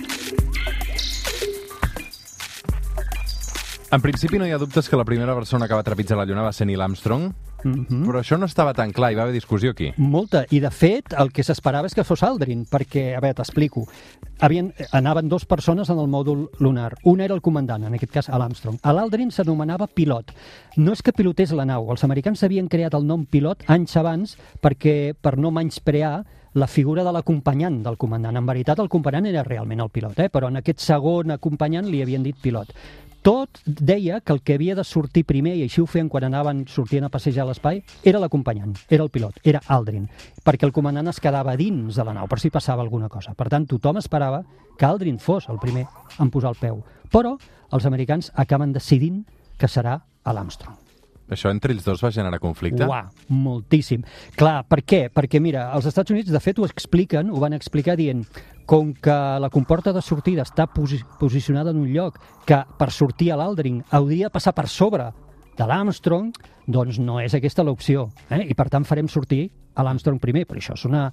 En 3.91 4.01
principi 4.01 4.39
no 4.39 4.47
hi 4.47 4.53
ha 4.55 4.59
dubtes 4.59 4.89
que 4.89 4.97
la 4.97 5.05
primera 5.05 5.35
persona 5.35 5.67
que 5.67 5.75
va 5.75 5.83
trepitjar 5.83 6.19
la 6.19 6.25
Lluna 6.25 6.45
va 6.47 6.53
ser 6.55 6.67
Neil 6.67 6.81
Armstrong, 6.81 7.33
Mm 7.63 7.87
-hmm. 7.87 8.07
però 8.07 8.21
això 8.21 8.39
no 8.39 8.47
estava 8.47 8.73
tan 8.73 8.91
clar, 8.91 9.13
hi 9.13 9.17
va 9.17 9.23
haver 9.23 9.35
discussió 9.35 9.73
aquí. 9.73 9.93
Molta, 9.99 10.47
i 10.49 10.61
de 10.61 10.71
fet 10.71 11.13
el 11.13 11.31
que 11.31 11.43
s'esperava 11.43 11.87
és 11.87 11.95
que 11.95 12.05
fos 12.05 12.23
Aldrin, 12.23 12.65
perquè, 12.65 13.15
a 13.15 13.21
veure, 13.21 13.35
t'explico, 13.35 13.87
Havien, 14.41 14.73
anaven 14.93 15.29
dues 15.29 15.45
persones 15.45 15.91
en 15.91 15.99
el 15.99 16.09
mòdul 16.09 16.49
lunar. 16.59 16.95
Un 17.05 17.21
era 17.21 17.35
el 17.35 17.43
comandant, 17.43 17.85
en 17.85 17.93
aquest 17.93 18.11
cas 18.11 18.29
l'Armstrong. 18.29 18.79
L'Aldrin 18.83 19.31
s'anomenava 19.31 19.87
pilot. 19.87 20.33
No 20.77 20.93
és 20.93 21.03
que 21.03 21.13
pilotés 21.13 21.53
la 21.53 21.67
nau, 21.67 21.91
els 21.91 22.05
americans 22.05 22.43
havien 22.43 22.67
creat 22.67 22.95
el 22.95 23.07
nom 23.07 23.27
pilot 23.27 23.65
anys 23.67 23.97
abans 23.97 24.39
perquè 24.63 25.13
per 25.21 25.37
no 25.37 25.51
menysprear 25.51 26.25
la 26.55 26.67
figura 26.67 27.05
de 27.05 27.13
l'acompanyant 27.13 27.83
del 27.83 27.99
comandant. 27.99 28.37
En 28.37 28.47
veritat, 28.47 28.79
el 28.79 28.87
acompanyant 28.87 29.27
era 29.27 29.45
realment 29.45 29.81
el 29.81 29.91
pilot, 29.91 30.19
eh? 30.19 30.31
però 30.31 30.49
en 30.49 30.57
aquest 30.57 30.81
segon 30.81 31.31
acompanyant 31.31 31.87
li 31.87 32.01
havien 32.01 32.23
dit 32.23 32.37
pilot. 32.41 32.73
Tot 33.23 33.61
deia 33.65 34.21
que 34.21 34.33
el 34.33 34.41
que 34.43 34.55
havia 34.55 34.75
de 34.75 34.85
sortir 34.85 35.27
primer, 35.29 35.55
i 35.59 35.65
així 35.67 35.83
ho 35.83 35.87
feien 35.87 36.09
quan 36.09 36.25
anaven 36.25 36.65
sortint 36.69 37.05
a 37.05 37.13
passejar 37.13 37.47
l'espai, 37.49 37.83
era 38.05 38.21
l'acompanyant, 38.23 38.75
era 38.89 39.05
el 39.05 39.13
pilot, 39.13 39.41
era 39.45 39.61
Aldrin, 39.69 40.09
perquè 40.45 40.69
el 40.69 40.75
comandant 40.77 41.13
es 41.13 41.21
quedava 41.21 41.57
dins 41.61 41.97
de 41.97 42.07
la 42.07 42.17
nau, 42.17 42.29
per 42.29 42.41
si 42.41 42.51
passava 42.51 42.83
alguna 42.83 43.09
cosa. 43.13 43.35
Per 43.37 43.49
tant, 43.53 43.69
tothom 43.69 44.01
esperava 44.01 44.43
que 44.79 44.89
Aldrin 44.89 45.21
fos 45.21 45.49
el 45.53 45.61
primer 45.61 45.87
en 46.19 46.31
posar 46.31 46.55
el 46.55 46.61
peu. 46.61 46.85
Però 47.13 47.37
els 47.71 47.87
americans 47.87 48.33
acaben 48.35 48.73
decidint 48.73 49.27
que 49.59 49.69
serà 49.69 50.01
a 50.01 50.33
l'Armstrong. 50.33 50.90
Això 51.31 51.53
entre 51.55 51.75
ells 51.75 51.87
dos 51.87 52.03
va 52.03 52.11
generar 52.15 52.41
conflicte? 52.43 52.87
Uà, 52.87 53.05
moltíssim. 53.31 54.03
Clar, 54.39 54.65
per 54.69 54.83
què? 54.83 55.05
Perquè, 55.15 55.41
mira, 55.43 55.69
els 55.77 55.87
Estats 55.91 56.11
Units, 56.11 56.33
de 56.33 56.43
fet, 56.43 56.59
ho 56.59 56.67
expliquen, 56.67 57.31
ho 57.31 57.43
van 57.43 57.55
explicar 57.57 57.97
dient 58.01 58.25
com 58.71 58.93
que 58.95 59.17
la 59.43 59.51
comporta 59.51 59.93
de 59.95 60.03
sortida 60.03 60.45
està 60.47 60.69
posi 60.71 61.01
posicionada 61.19 61.73
en 61.75 61.81
un 61.83 61.89
lloc 61.91 62.21
que 62.47 62.61
per 62.79 62.91
sortir 62.95 63.33
a 63.33 63.39
l'Aldrin 63.41 63.81
hauria 63.91 64.29
de 64.29 64.35
passar 64.35 64.55
per 64.55 64.69
sobre 64.71 65.09
de 65.59 65.67
l'Armstrong, 65.67 66.31
doncs 66.67 67.01
no 67.03 67.19
és 67.21 67.35
aquesta 67.35 67.65
l'opció. 67.67 68.09
Eh? 68.31 68.45
I 68.51 68.55
per 68.55 68.69
tant 68.71 68.87
farem 68.87 69.09
sortir 69.11 69.49
a 69.75 69.87
l'Armstrong 69.87 70.21
primer, 70.23 70.47
però 70.47 70.63
això 70.63 70.77
és 70.79 70.87
una, 70.87 71.09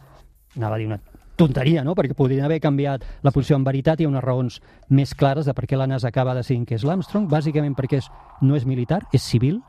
anava 0.55 0.77
a 0.77 0.81
dir 0.81 0.89
una 0.91 0.99
tonteria, 1.37 1.83
no? 1.85 1.93
perquè 1.95 2.17
podrien 2.17 2.45
haver 2.45 2.59
canviat 2.63 3.05
la 3.23 3.31
posició. 3.31 3.57
En 3.57 3.65
veritat 3.67 4.01
hi 4.01 4.07
ha 4.07 4.11
unes 4.11 4.23
raons 4.25 4.59
més 4.89 5.13
clares 5.15 5.49
de 5.49 5.53
per 5.57 5.67
què 5.69 5.79
la 5.79 5.87
NASA 5.89 6.09
acaba 6.09 6.35
decidint 6.37 6.65
que 6.67 6.75
és 6.75 6.85
l'Armstrong, 6.87 7.29
bàsicament 7.31 7.77
perquè 7.77 8.01
és, 8.01 8.11
no 8.41 8.57
és 8.57 8.65
militar, 8.65 9.03
és 9.13 9.23
civil, 9.23 9.61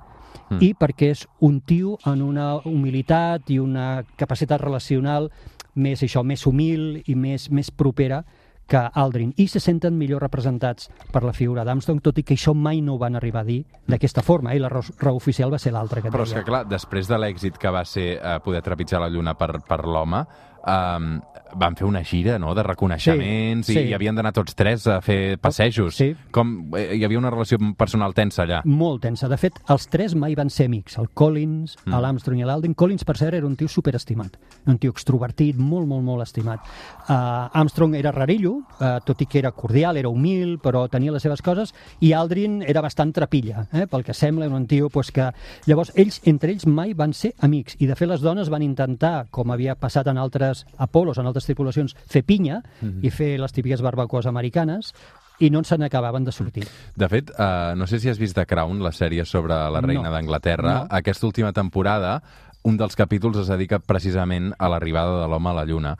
mm. 0.48 0.58
i 0.64 0.72
perquè 0.78 1.12
és 1.14 1.26
un 1.44 1.60
tio 1.60 1.96
en 2.06 2.22
una 2.22 2.56
humilitat 2.64 3.50
i 3.50 3.58
una 3.58 4.02
capacitat 4.16 4.60
relacional 4.60 5.30
més 5.78 6.02
això, 6.02 6.24
més 6.26 6.44
humil 6.46 7.02
i 7.06 7.14
més, 7.14 7.50
més 7.54 7.70
propera 7.70 8.24
que 8.68 8.80
Aldrin, 9.00 9.32
i 9.40 9.46
se 9.48 9.62
senten 9.64 9.96
millor 9.96 10.20
representats 10.20 10.90
per 11.10 11.22
la 11.24 11.32
figura 11.32 11.64
d'Armstrong, 11.64 12.02
tot 12.04 12.18
i 12.20 12.24
que 12.26 12.36
això 12.36 12.52
mai 12.52 12.82
no 12.84 12.94
ho 12.94 13.00
van 13.00 13.16
arribar 13.16 13.40
a 13.40 13.48
dir 13.48 13.62
d'aquesta 13.88 14.20
forma, 14.22 14.52
eh? 14.52 14.58
i 14.58 14.60
la 14.60 14.68
raó, 14.68 14.84
raó 15.00 15.16
oficial 15.16 15.50
va 15.50 15.58
ser 15.58 15.72
l'altra 15.72 16.02
que 16.04 16.12
Però 16.12 16.26
és 16.26 16.34
deia. 16.34 16.44
que, 16.44 16.50
clar, 16.50 16.66
després 16.68 17.08
de 17.08 17.16
l'èxit 17.16 17.56
que 17.56 17.72
va 17.72 17.86
ser 17.88 18.10
eh, 18.18 18.36
poder 18.44 18.60
trepitjar 18.66 19.00
la 19.00 19.08
Lluna 19.08 19.32
per, 19.40 19.54
per 19.64 19.80
l'home, 19.88 20.20
um, 20.66 21.18
van 21.58 21.76
fer 21.76 21.86
una 21.86 22.02
gira 22.04 22.38
no? 22.38 22.54
de 22.54 22.62
reconeixements 22.62 23.68
Sí, 23.68 23.72
i, 23.72 23.76
sí. 23.76 23.84
i 23.90 23.94
havien 23.96 24.16
d'anar 24.16 24.32
tots 24.36 24.54
tres 24.58 24.86
a 24.90 24.98
fer 25.04 25.38
passejos. 25.40 25.96
Sí. 25.96 26.10
Com, 26.34 26.70
eh, 26.76 26.98
hi 26.98 27.04
havia 27.06 27.20
una 27.20 27.30
relació 27.32 27.58
personal 27.78 28.14
tensa 28.16 28.44
allà. 28.44 28.60
Molt 28.68 29.02
tensa. 29.04 29.28
De 29.30 29.38
fet, 29.40 29.58
els 29.72 29.88
tres 29.90 30.14
mai 30.18 30.36
van 30.38 30.50
ser 30.52 30.68
amics. 30.68 30.98
El 31.00 31.10
Collins, 31.16 31.76
mm. 31.84 32.00
l'Armstrong 32.04 32.40
i 32.42 32.48
l'Aldrin. 32.48 32.76
Collins, 32.78 33.04
per 33.08 33.16
cert, 33.20 33.36
era 33.38 33.46
un 33.46 33.56
tio 33.56 33.68
superestimat. 33.68 34.38
Un 34.68 34.78
tio 34.80 34.92
extrovertit, 34.94 35.58
molt, 35.58 35.88
molt, 35.88 36.04
molt 36.04 36.24
estimat. 36.24 36.64
Uh, 37.08 37.48
Armstrong 37.58 37.96
era 37.98 38.12
rarillo, 38.14 38.58
uh, 38.78 38.98
tot 39.04 39.22
i 39.24 39.28
que 39.28 39.40
era 39.40 39.52
cordial, 39.56 39.96
era 39.96 40.12
humil, 40.12 40.58
però 40.62 40.86
tenia 40.92 41.14
les 41.14 41.24
seves 41.24 41.42
coses, 41.44 41.74
i 42.04 42.12
Aldrin 42.16 42.60
era 42.66 42.82
bastant 42.84 43.12
trapilla, 43.16 43.66
eh? 43.72 43.86
pel 43.90 44.04
que 44.04 44.16
sembla, 44.16 44.48
un 44.48 44.66
tio 44.68 44.88
pues, 44.92 45.12
que... 45.14 45.30
Llavors, 45.68 45.92
ells, 45.96 46.20
entre 46.28 46.52
ells, 46.52 46.66
mai 46.66 46.94
van 46.98 47.14
ser 47.16 47.34
amics. 47.44 47.76
I, 47.78 47.88
de 47.90 47.96
fet, 47.98 48.08
les 48.10 48.24
dones 48.24 48.50
van 48.52 48.64
intentar, 48.64 49.28
com 49.34 49.52
havia 49.52 49.76
passat 49.78 50.08
en 50.08 50.20
altres 50.20 50.47
Apolos, 50.78 51.18
en 51.18 51.26
altres 51.26 51.44
tripulacions, 51.44 51.94
fer 52.06 52.22
pinya 52.24 52.62
mm 52.80 52.86
-hmm. 52.88 53.04
i 53.04 53.10
fer 53.10 53.38
les 53.40 53.52
típiques 53.52 53.80
barbacoes 53.82 54.26
americanes, 54.26 54.94
i 55.40 55.50
no 55.50 55.62
se 55.62 55.78
n'acabaven 55.78 56.24
de 56.24 56.32
sortir. 56.32 56.66
De 56.96 57.08
fet, 57.08 57.30
uh, 57.38 57.76
no 57.76 57.86
sé 57.86 58.00
si 58.00 58.08
has 58.08 58.18
vist 58.18 58.34
The 58.34 58.44
Crown, 58.46 58.82
la 58.82 58.90
sèrie 58.90 59.24
sobre 59.24 59.54
la 59.54 59.80
reina 59.80 60.02
No. 60.02 60.10
d'Anglaterra. 60.10 60.74
No. 60.80 60.86
Aquesta 60.90 61.26
última 61.26 61.52
temporada, 61.52 62.22
un 62.64 62.76
dels 62.76 62.96
capítols 62.96 63.36
es 63.38 63.46
dedica 63.46 63.78
precisament 63.78 64.52
a 64.58 64.68
l'arribada 64.68 65.22
de 65.22 65.28
l'home 65.28 65.48
a 65.50 65.52
la 65.54 65.64
Lluna. 65.64 65.96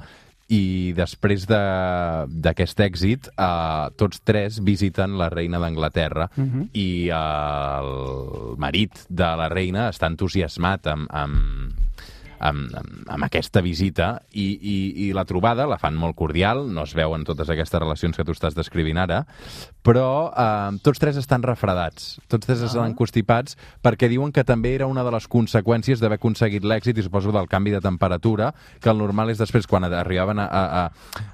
I 0.51 0.93
després 0.95 1.47
de- 1.47 2.27
d'aquest 2.41 2.81
èxit, 2.81 3.29
uh, 3.39 3.91
tots 3.97 4.23
tres 4.25 4.61
visiten 4.65 5.19
la 5.19 5.29
reina 5.29 5.59
d'Anglaterra 5.59 6.31
Uh 6.37 6.43
-huh. 6.45 6.69
i 6.73 7.11
uh, 7.11 7.81
el 7.81 8.57
marit 8.59 8.93
de 9.09 9.25
la 9.37 9.49
reina 9.49 9.89
està 9.91 10.07
entusiasmat 10.07 10.87
amb, 10.87 11.07
amb, 11.11 11.73
amb, 12.39 12.73
amb, 12.79 13.03
amb 13.09 13.27
aquesta 13.27 13.61
visita 13.65 14.23
i, 14.33 14.47
i, 14.61 14.77
i 15.09 15.13
la 15.17 15.25
trobada 15.29 15.67
la 15.69 15.79
fan 15.79 15.97
molt 15.99 16.17
cordial, 16.19 16.67
no 16.73 16.85
es 16.87 16.95
veuen 16.97 17.25
totes 17.29 17.51
aquestes 17.51 17.81
relacions 17.81 18.17
que 18.17 18.25
tu 18.25 18.33
estàs 18.37 18.57
descrivint 18.57 18.99
ara, 18.99 19.25
però 19.83 20.31
eh, 20.33 20.79
tots 20.85 21.01
tres 21.03 21.17
estan 21.21 21.43
refredats, 21.47 22.19
tots 22.29 22.47
tres 22.47 22.63
estan 22.67 22.95
constipats 22.99 23.57
perquè 23.85 24.09
diuen 24.11 24.33
que 24.33 24.45
també 24.45 24.75
era 24.77 24.87
una 24.91 25.05
de 25.07 25.13
les 25.15 25.29
conseqüències 25.31 26.01
d'haver 26.03 26.19
aconseguit 26.21 26.65
l'èxit 26.65 26.99
i 26.99 27.07
suposo 27.07 27.33
del 27.35 27.49
canvi 27.49 27.73
de 27.75 27.81
temperatura, 27.85 28.53
que 28.81 28.91
el 28.91 28.99
normal 28.99 29.31
és 29.33 29.39
després 29.41 29.67
quan 29.67 29.87
arribaven 29.89 30.39
a, 30.43 30.47
a, 30.49 30.65
a, 30.83 30.85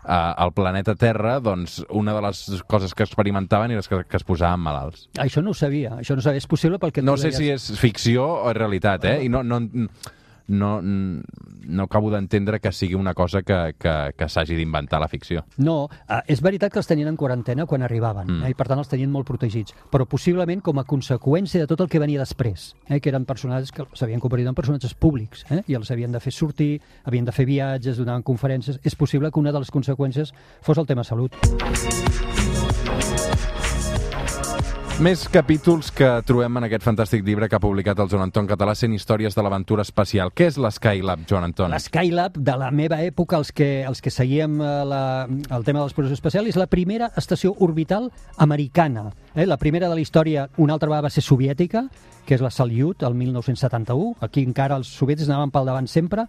a, 0.04 0.18
al 0.44 0.52
planeta 0.56 0.94
Terra, 0.94 1.38
doncs 1.40 1.80
una 1.90 2.14
de 2.14 2.22
les 2.28 2.44
coses 2.68 2.94
que 2.94 3.04
experimentaven 3.06 3.70
era 3.74 3.82
que, 3.82 4.04
que 4.08 4.16
es 4.16 4.24
posaven 4.24 4.60
malalts. 4.60 5.08
Això 5.20 5.42
no 5.42 5.50
ho 5.52 5.58
sabia, 5.58 5.96
això 6.00 6.14
no 6.16 6.22
ho 6.22 6.26
sabia. 6.26 6.40
És 6.42 6.46
possible 6.50 6.78
pel 6.78 6.92
que 6.92 7.02
No 7.02 7.16
sé 7.16 7.30
deies. 7.32 7.62
si 7.66 7.72
és 7.74 7.80
ficció 7.80 8.26
o 8.26 8.50
és 8.50 8.56
realitat, 8.56 9.04
eh? 9.04 9.18
I 9.24 9.28
no, 9.28 9.42
no, 9.42 9.60
no, 10.48 10.80
no 10.82 11.82
acabo 11.84 12.10
d'entendre 12.10 12.60
que 12.60 12.72
sigui 12.72 12.94
una 12.94 13.14
cosa 13.14 13.42
que, 13.42 13.74
que, 13.78 14.12
que 14.16 14.28
s'hagi 14.28 14.54
d'inventar 14.56 15.00
la 15.00 15.08
ficció. 15.08 15.44
No, 15.56 15.88
eh, 16.08 16.20
és 16.28 16.42
veritat 16.44 16.72
que 16.72 16.78
els 16.78 16.86
tenien 16.88 17.08
en 17.08 17.16
quarantena 17.16 17.66
quan 17.66 17.82
arribaven, 17.82 18.24
Mm. 18.24 18.42
eh, 18.44 18.50
i 18.50 18.54
per 18.54 18.66
tant 18.68 18.78
els 18.78 18.88
tenien 18.88 19.10
molt 19.10 19.26
protegits, 19.26 19.74
però 19.90 20.06
possiblement 20.06 20.60
com 20.62 20.78
a 20.78 20.84
conseqüència 20.84 21.60
de 21.60 21.66
tot 21.66 21.80
el 21.80 21.88
que 21.88 21.98
venia 21.98 22.20
després, 22.20 22.74
eh, 22.88 23.00
que 23.00 23.08
eren 23.10 23.24
personatges 23.24 23.72
que 23.72 23.86
s'havien 23.92 24.20
convertit 24.20 24.48
en 24.48 24.54
personatges 24.54 24.94
públics, 24.94 25.44
eh, 25.50 25.62
i 25.66 25.74
els 25.74 25.90
havien 25.90 26.12
de 26.12 26.20
fer 26.20 26.32
sortir, 26.32 26.80
havien 27.04 27.24
de 27.24 27.32
fer 27.32 27.46
viatges, 27.46 27.96
donaven 27.96 28.22
conferències, 28.22 28.80
és 28.82 28.94
possible 28.96 29.30
que 29.30 29.40
una 29.40 29.52
de 29.52 29.58
les 29.58 29.70
conseqüències 29.72 30.32
fos 30.62 30.78
el 30.78 30.86
tema 30.86 31.04
salut. 31.04 31.34
Més 35.02 35.24
capítols 35.26 35.88
que 35.90 36.06
trobem 36.22 36.60
en 36.60 36.68
aquest 36.68 36.84
fantàstic 36.86 37.24
llibre 37.26 37.48
que 37.50 37.56
ha 37.58 37.62
publicat 37.62 37.98
el 37.98 38.06
Joan 38.12 38.28
Anton 38.28 38.46
Català, 38.46 38.76
100 38.78 38.92
històries 38.94 39.34
de 39.34 39.42
l'aventura 39.42 39.82
espacial. 39.82 40.30
Què 40.30 40.46
és 40.46 40.54
l'Skylab, 40.54 41.24
Joan 41.26 41.48
Anton? 41.48 41.74
La 41.74 41.80
Skylab, 41.82 42.38
de 42.38 42.54
la 42.60 42.70
meva 42.70 43.00
època, 43.02 43.40
els 43.42 43.50
que, 43.50 43.82
els 43.82 43.98
que 43.98 44.12
seguíem 44.14 44.60
eh, 44.62 44.70
la, 44.86 45.02
el 45.26 45.66
tema 45.66 45.80
de 45.80 45.88
l'exploració 45.88 46.14
espacial, 46.14 46.46
és 46.46 46.54
la 46.54 46.68
primera 46.70 47.10
estació 47.18 47.56
orbital 47.66 48.12
americana. 48.38 49.08
Eh? 49.34 49.46
La 49.46 49.56
primera 49.56 49.88
de 49.88 49.94
la 49.94 50.00
història, 50.00 50.48
una 50.56 50.74
altra 50.74 50.88
vegada 50.88 51.08
va 51.08 51.10
ser 51.10 51.22
soviètica, 51.26 51.88
que 52.24 52.36
és 52.36 52.42
la 52.42 52.50
Salyut, 52.54 53.02
el 53.02 53.14
1971. 53.18 54.14
Aquí 54.24 54.44
encara 54.46 54.78
els 54.78 54.90
soviètics 54.94 55.28
anaven 55.28 55.52
pel 55.52 55.66
davant 55.68 55.88
sempre, 55.90 56.26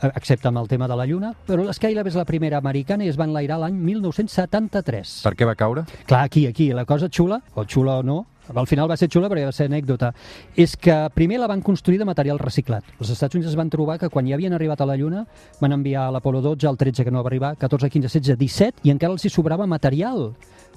eh, 0.00 0.10
excepte 0.14 0.48
amb 0.48 0.62
el 0.62 0.68
tema 0.68 0.88
de 0.88 0.96
la 0.96 1.06
Lluna, 1.06 1.34
però 1.46 1.64
la 1.64 1.74
Skylab 1.74 2.06
és 2.06 2.14
la 2.14 2.24
primera 2.24 2.58
americana 2.58 3.04
i 3.04 3.08
es 3.08 3.18
va 3.18 3.26
enlairar 3.26 3.58
l'any 3.58 3.74
1973. 3.74 5.22
Per 5.24 5.34
què 5.34 5.46
va 5.46 5.54
caure? 5.54 5.84
Clar, 6.06 6.24
aquí, 6.24 6.46
aquí, 6.46 6.72
la 6.72 6.84
cosa 6.84 7.08
xula, 7.10 7.42
o 7.54 7.64
xula 7.64 7.98
o 7.98 8.02
no, 8.02 8.24
al 8.54 8.66
final 8.66 8.90
va 8.90 8.96
ser 8.96 9.08
xula 9.08 9.28
perquè 9.32 9.46
va 9.46 9.52
ser 9.56 9.66
anècdota, 9.66 10.12
és 10.54 10.76
que 10.76 10.94
primer 11.14 11.38
la 11.40 11.48
van 11.48 11.62
construir 11.62 11.98
de 11.98 12.04
material 12.04 12.38
reciclat. 12.38 12.84
Els 13.00 13.10
Estats 13.10 13.34
Units 13.34 13.50
es 13.50 13.56
van 13.56 13.70
trobar 13.70 13.98
que 13.98 14.10
quan 14.12 14.28
ja 14.28 14.36
havien 14.36 14.52
arribat 14.52 14.80
a 14.80 14.86
la 14.86 14.96
Lluna 15.00 15.24
van 15.60 15.72
enviar 15.72 16.10
l'Apolo 16.12 16.42
12, 16.44 16.68
el 16.68 16.76
13 16.76 17.04
que 17.04 17.10
no 17.10 17.22
va 17.22 17.32
arribar, 17.32 17.56
14, 17.56 17.90
15, 17.90 18.08
16, 18.08 18.38
17 18.38 18.88
i 18.88 18.92
encara 18.92 19.12
els 19.12 19.24
hi 19.24 19.32
sobrava 19.32 19.66
material 19.66 20.34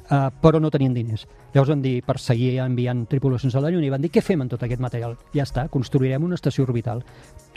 uh, 0.09 0.29
però 0.41 0.59
no 0.59 0.71
tenien 0.71 0.93
diners. 0.95 1.27
Llavors 1.53 1.71
van 1.71 1.81
dir, 1.81 2.01
per 2.05 2.17
seguir 2.21 2.57
enviant 2.61 3.05
tripulacions 3.09 3.55
a 3.55 3.61
la 3.63 3.71
Lluna, 3.71 3.87
i 3.87 3.91
van 3.93 4.03
dir, 4.03 4.11
què 4.13 4.21
fem 4.21 4.43
amb 4.43 4.51
tot 4.51 4.63
aquest 4.63 4.81
material? 4.83 5.15
Ja 5.33 5.45
està, 5.47 5.67
construirem 5.73 6.23
una 6.23 6.37
estació 6.37 6.65
orbital. 6.67 7.03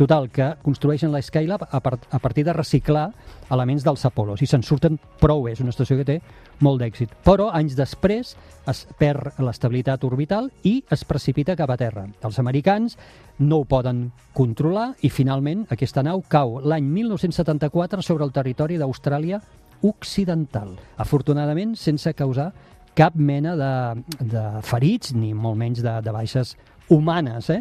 Total, 0.01 0.31
que 0.33 0.55
construeixen 0.63 1.13
la 1.13 1.21
Skylab 1.21 1.67
a, 1.69 1.81
part, 1.85 2.07
a 2.11 2.19
partir 2.23 2.47
de 2.47 2.55
reciclar 2.57 3.11
elements 3.53 3.85
dels 3.85 4.07
Apolos, 4.09 4.41
i 4.41 4.49
se'n 4.49 4.65
surten 4.65 4.97
prou 5.21 5.45
bé, 5.45 5.53
és 5.53 5.61
una 5.61 5.75
estació 5.75 5.99
que 5.99 6.07
té 6.09 6.21
molt 6.65 6.81
d'èxit. 6.81 7.13
Però 7.27 7.51
anys 7.53 7.77
després 7.77 8.37
es 8.71 8.85
perd 8.99 9.41
l'estabilitat 9.43 10.05
orbital 10.09 10.51
i 10.65 10.79
es 10.91 11.05
precipita 11.05 11.57
cap 11.59 11.73
a 11.75 11.79
terra. 11.81 12.07
Els 12.25 12.39
americans 12.41 12.97
no 13.41 13.61
ho 13.61 13.69
poden 13.69 14.11
controlar 14.37 14.93
i 15.03 15.11
finalment 15.11 15.67
aquesta 15.73 16.05
nau 16.07 16.23
cau 16.29 16.61
l'any 16.61 16.87
1974 16.89 18.05
sobre 18.05 18.25
el 18.25 18.33
territori 18.33 18.79
d'Austràlia 18.81 19.41
occidental, 19.83 20.77
afortunadament 20.99 21.77
sense 21.77 22.13
causar 22.15 22.51
cap 22.95 23.15
mena 23.15 23.55
de, 23.57 24.03
de 24.33 24.43
ferits 24.67 25.15
ni 25.15 25.33
molt 25.35 25.57
menys 25.61 25.81
de, 25.83 25.93
de 26.03 26.13
baixes 26.13 26.57
humanes. 26.91 27.49
Eh? 27.55 27.61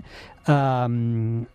Um, 0.49 1.45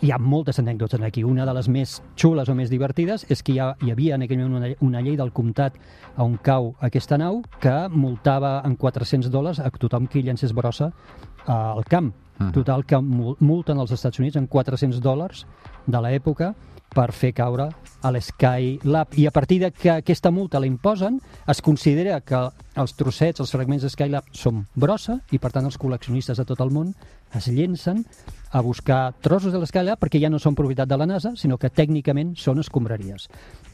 hi 0.00 0.12
ha 0.14 0.16
moltes 0.22 0.56
anècdotes 0.62 1.02
aquí. 1.04 1.24
Una 1.26 1.44
de 1.44 1.52
les 1.52 1.66
més 1.68 1.98
xules 2.16 2.48
o 2.48 2.54
més 2.56 2.70
divertides 2.72 3.26
és 3.28 3.42
que 3.44 3.52
hi, 3.52 3.58
ha, 3.60 3.74
hi 3.84 3.90
havia 3.92 4.14
en 4.16 4.24
aquell 4.24 4.38
moment 4.40 4.62
una, 4.62 4.70
una 4.86 5.02
llei 5.04 5.18
del 5.18 5.32
comtat 5.36 5.74
a 6.16 6.24
on 6.24 6.38
cau 6.40 6.70
aquesta 6.80 7.18
nau 7.20 7.42
que 7.60 7.74
multava 7.92 8.60
en 8.64 8.78
400 8.80 9.28
dòlars 9.34 9.60
a 9.60 9.68
tothom 9.74 10.06
qui 10.08 10.22
llancés 10.24 10.54
brossa 10.56 10.88
eh, 10.88 11.52
al 11.52 11.84
camp. 11.84 12.14
Mm. 12.40 12.54
Total, 12.56 12.86
que 12.88 12.96
mul- 13.04 13.36
multen 13.44 13.76
als 13.82 13.92
Estats 13.92 14.22
Units 14.22 14.38
en 14.40 14.46
400 14.48 15.02
dòlars 15.04 15.44
de 15.86 16.00
l'època 16.00 16.54
per 16.94 17.10
fer 17.14 17.32
caure 17.36 17.68
a 18.02 18.10
l'Skylab. 18.10 19.14
I 19.16 19.26
a 19.26 19.32
partir 19.34 19.60
de 19.62 19.70
que 19.70 19.90
aquesta 19.92 20.30
multa 20.30 20.60
la 20.60 20.66
imposen, 20.66 21.20
es 21.46 21.62
considera 21.62 22.20
que 22.20 22.40
els 22.80 22.94
trossets, 22.96 23.40
els 23.40 23.52
fragments 23.52 23.84
de 23.84 23.90
Skylab 23.92 24.30
són 24.32 24.64
brossa 24.74 25.20
i, 25.30 25.38
per 25.38 25.52
tant, 25.52 25.68
els 25.68 25.78
col·leccionistes 25.78 26.40
de 26.40 26.46
tot 26.48 26.60
el 26.64 26.72
món 26.74 26.94
es 27.36 27.46
llencen 27.46 28.04
a 28.50 28.60
buscar 28.60 29.14
trossos 29.22 29.52
de 29.52 29.60
l'Skylab 29.62 30.00
perquè 30.00 30.18
ja 30.22 30.30
no 30.30 30.40
són 30.42 30.56
propietat 30.58 30.88
de 30.90 30.98
la 30.98 31.06
NASA, 31.06 31.36
sinó 31.36 31.58
que 31.58 31.70
tècnicament 31.70 32.34
són 32.36 32.58
escombraries. 32.58 33.28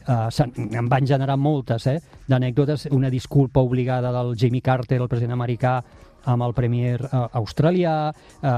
Uh, 0.07 0.29
en 0.55 0.87
van 0.87 1.07
generar 1.07 1.35
moltes 1.37 1.87
eh, 1.89 1.97
d'anècdotes, 2.29 2.87
una 2.95 3.09
disculpa 3.09 3.59
obligada 3.59 4.13
del 4.13 4.35
Jimmy 4.37 4.61
Carter, 4.61 5.01
el 5.01 5.09
president 5.09 5.33
americà, 5.35 5.81
amb 6.27 6.43
el 6.43 6.53
premier 6.53 6.99
eh, 7.01 7.23
australià, 7.39 8.11
eh, 8.11 8.51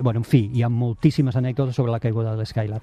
bueno, 0.00 0.22
en 0.22 0.24
fi, 0.24 0.46
hi 0.54 0.62
ha 0.62 0.70
moltíssimes 0.70 1.36
anècdotes 1.36 1.76
sobre 1.76 1.92
la 1.92 2.00
caiguda 2.00 2.34
de 2.34 2.42
l'Skylar. 2.42 2.82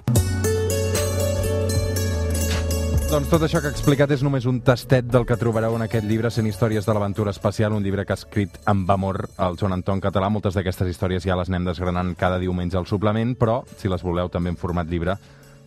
Doncs 3.14 3.30
tot 3.30 3.44
això 3.46 3.60
que 3.62 3.70
ha 3.70 3.74
explicat 3.76 4.10
és 4.10 4.24
només 4.26 4.48
un 4.50 4.56
tastet 4.66 5.06
del 5.06 5.28
que 5.30 5.36
trobareu 5.38 5.76
en 5.78 5.84
aquest 5.86 6.08
llibre, 6.10 6.32
100 6.34 6.48
històries 6.50 6.88
de 6.88 6.94
l'aventura 6.98 7.30
espacial, 7.30 7.76
un 7.78 7.84
llibre 7.86 8.08
que 8.10 8.16
ha 8.16 8.18
escrit 8.18 8.56
amb 8.66 8.90
amor 8.90 9.28
el 9.38 9.58
Joan 9.60 9.76
Anton 9.76 10.00
Català. 10.02 10.32
Moltes 10.34 10.56
d'aquestes 10.58 10.90
històries 10.90 11.22
ja 11.22 11.36
les 11.38 11.52
anem 11.52 11.68
desgranant 11.68 12.16
cada 12.18 12.40
diumenge 12.42 12.80
al 12.80 12.88
suplement, 12.90 13.36
però 13.38 13.60
si 13.78 13.92
les 13.92 14.02
voleu 14.02 14.32
també 14.34 14.50
en 14.50 14.58
format 14.58 14.90
llibre, 14.90 15.14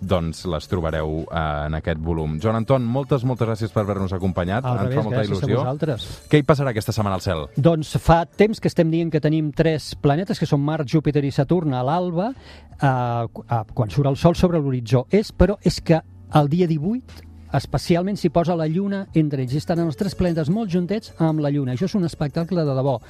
doncs 0.00 0.40
les 0.50 0.66
trobareu 0.66 1.20
eh, 1.22 1.44
en 1.68 1.76
aquest 1.78 2.02
volum. 2.02 2.34
Joan 2.42 2.58
Anton, 2.64 2.82
moltes, 2.82 3.22
moltes 3.22 3.46
gràcies 3.46 3.70
per 3.70 3.84
haver-nos 3.84 4.16
acompanyat. 4.18 4.66
Al 4.66 4.80
Ens 4.80 4.82
revés, 4.88 4.98
fa 4.98 5.04
molta 5.06 5.20
gràcies 5.20 5.38
il·lusió. 5.38 5.60
a 5.60 5.62
vosaltres. 5.62 6.08
Què 6.26 6.42
hi 6.42 6.46
passarà 6.50 6.74
aquesta 6.74 6.96
setmana 6.98 7.20
al 7.20 7.24
cel? 7.28 7.44
Doncs 7.54 7.94
fa 8.02 8.24
temps 8.26 8.58
que 8.58 8.72
estem 8.74 8.90
dient 8.90 9.14
que 9.14 9.22
tenim 9.22 9.52
tres 9.54 9.92
planetes, 9.94 10.42
que 10.42 10.50
són 10.50 10.66
Mart, 10.66 10.90
Júpiter 10.90 11.22
i 11.22 11.30
Saturn, 11.30 11.78
a 11.78 11.86
l'alba, 11.86 12.32
eh, 12.74 12.90
eh, 12.90 13.62
quan 13.70 13.94
surt 13.94 14.10
el 14.10 14.18
Sol 14.18 14.34
sobre 14.34 14.58
l'horitzó. 14.58 15.06
És, 15.14 15.30
però, 15.30 15.60
és 15.62 15.78
que 15.78 16.02
el 16.34 16.50
dia 16.50 16.66
18 16.66 17.25
especialment 17.52 18.16
s'hi 18.16 18.30
posa 18.30 18.56
la 18.56 18.66
Lluna 18.66 19.06
entre 19.14 19.42
ells. 19.42 19.54
Estan 19.54 19.78
els 19.80 19.96
tres 19.96 20.14
planetes 20.14 20.50
molt 20.50 20.70
juntets 20.70 21.12
amb 21.18 21.40
la 21.40 21.50
Lluna. 21.50 21.72
Això 21.74 21.84
és 21.84 21.94
un 21.94 22.04
espectacle 22.04 22.64
de 22.64 22.74
debò. 22.74 23.00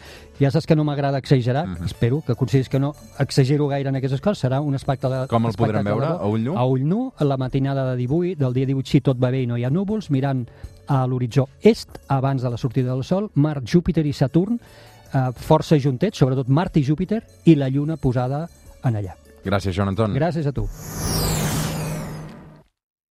Ja 0.41 0.51
saps 0.51 0.67
que 0.67 0.77
no 0.77 0.85
m'agrada 0.85 1.19
exagerar, 1.19 1.67
Mhm. 1.67 1.73
uh 1.73 1.79
-huh. 1.79 1.85
espero 1.87 2.23
que 2.27 2.35
consideris 2.35 2.69
que 2.69 2.79
no 2.79 2.95
exagero 3.19 3.69
gaire 3.69 3.89
en 3.89 3.97
aquestes 3.97 4.21
coses. 4.21 4.45
Serà 4.45 4.61
un 4.61 4.75
espectacle 4.75 5.27
Com 5.29 5.47
el 5.47 5.53
podrem 5.55 5.85
veure? 5.85 6.07
A 6.07 6.27
ull 6.27 6.43
nu? 6.45 6.57
A 6.57 6.65
ull 6.65 6.85
nu, 6.87 7.13
a 7.17 7.25
la 7.25 7.37
matinada 7.37 7.91
de 7.91 7.97
18, 7.97 8.37
del 8.39 8.53
dia 8.53 8.67
18, 8.67 8.89
si 8.89 9.01
tot 9.01 9.17
va 9.23 9.31
bé 9.31 9.43
i 9.43 9.47
no 9.47 9.57
hi 9.57 9.65
ha 9.65 9.71
núvols, 9.71 10.11
mirant 10.11 10.47
a 10.89 11.07
l'horitzó 11.07 11.49
est, 11.63 11.89
abans 12.09 12.43
de 12.43 12.51
la 12.51 12.57
sortida 12.57 12.93
del 12.93 13.03
Sol, 13.05 13.31
Mart, 13.35 13.65
Júpiter 13.67 14.07
i 14.07 14.13
Saturn, 14.13 14.61
eh, 15.13 15.19
força 15.35 15.77
juntets, 15.79 16.19
sobretot 16.19 16.49
Mart 16.49 16.77
i 16.77 16.85
Júpiter, 16.85 17.23
i 17.45 17.55
la 17.55 17.69
Lluna 17.69 17.97
posada 17.97 18.49
en 18.85 18.95
allà. 18.95 19.15
Gràcies, 19.45 19.73
Joan 19.73 19.89
Anton. 19.89 20.15
Gràcies 20.15 20.47
a 20.47 20.53
tu. 20.53 20.67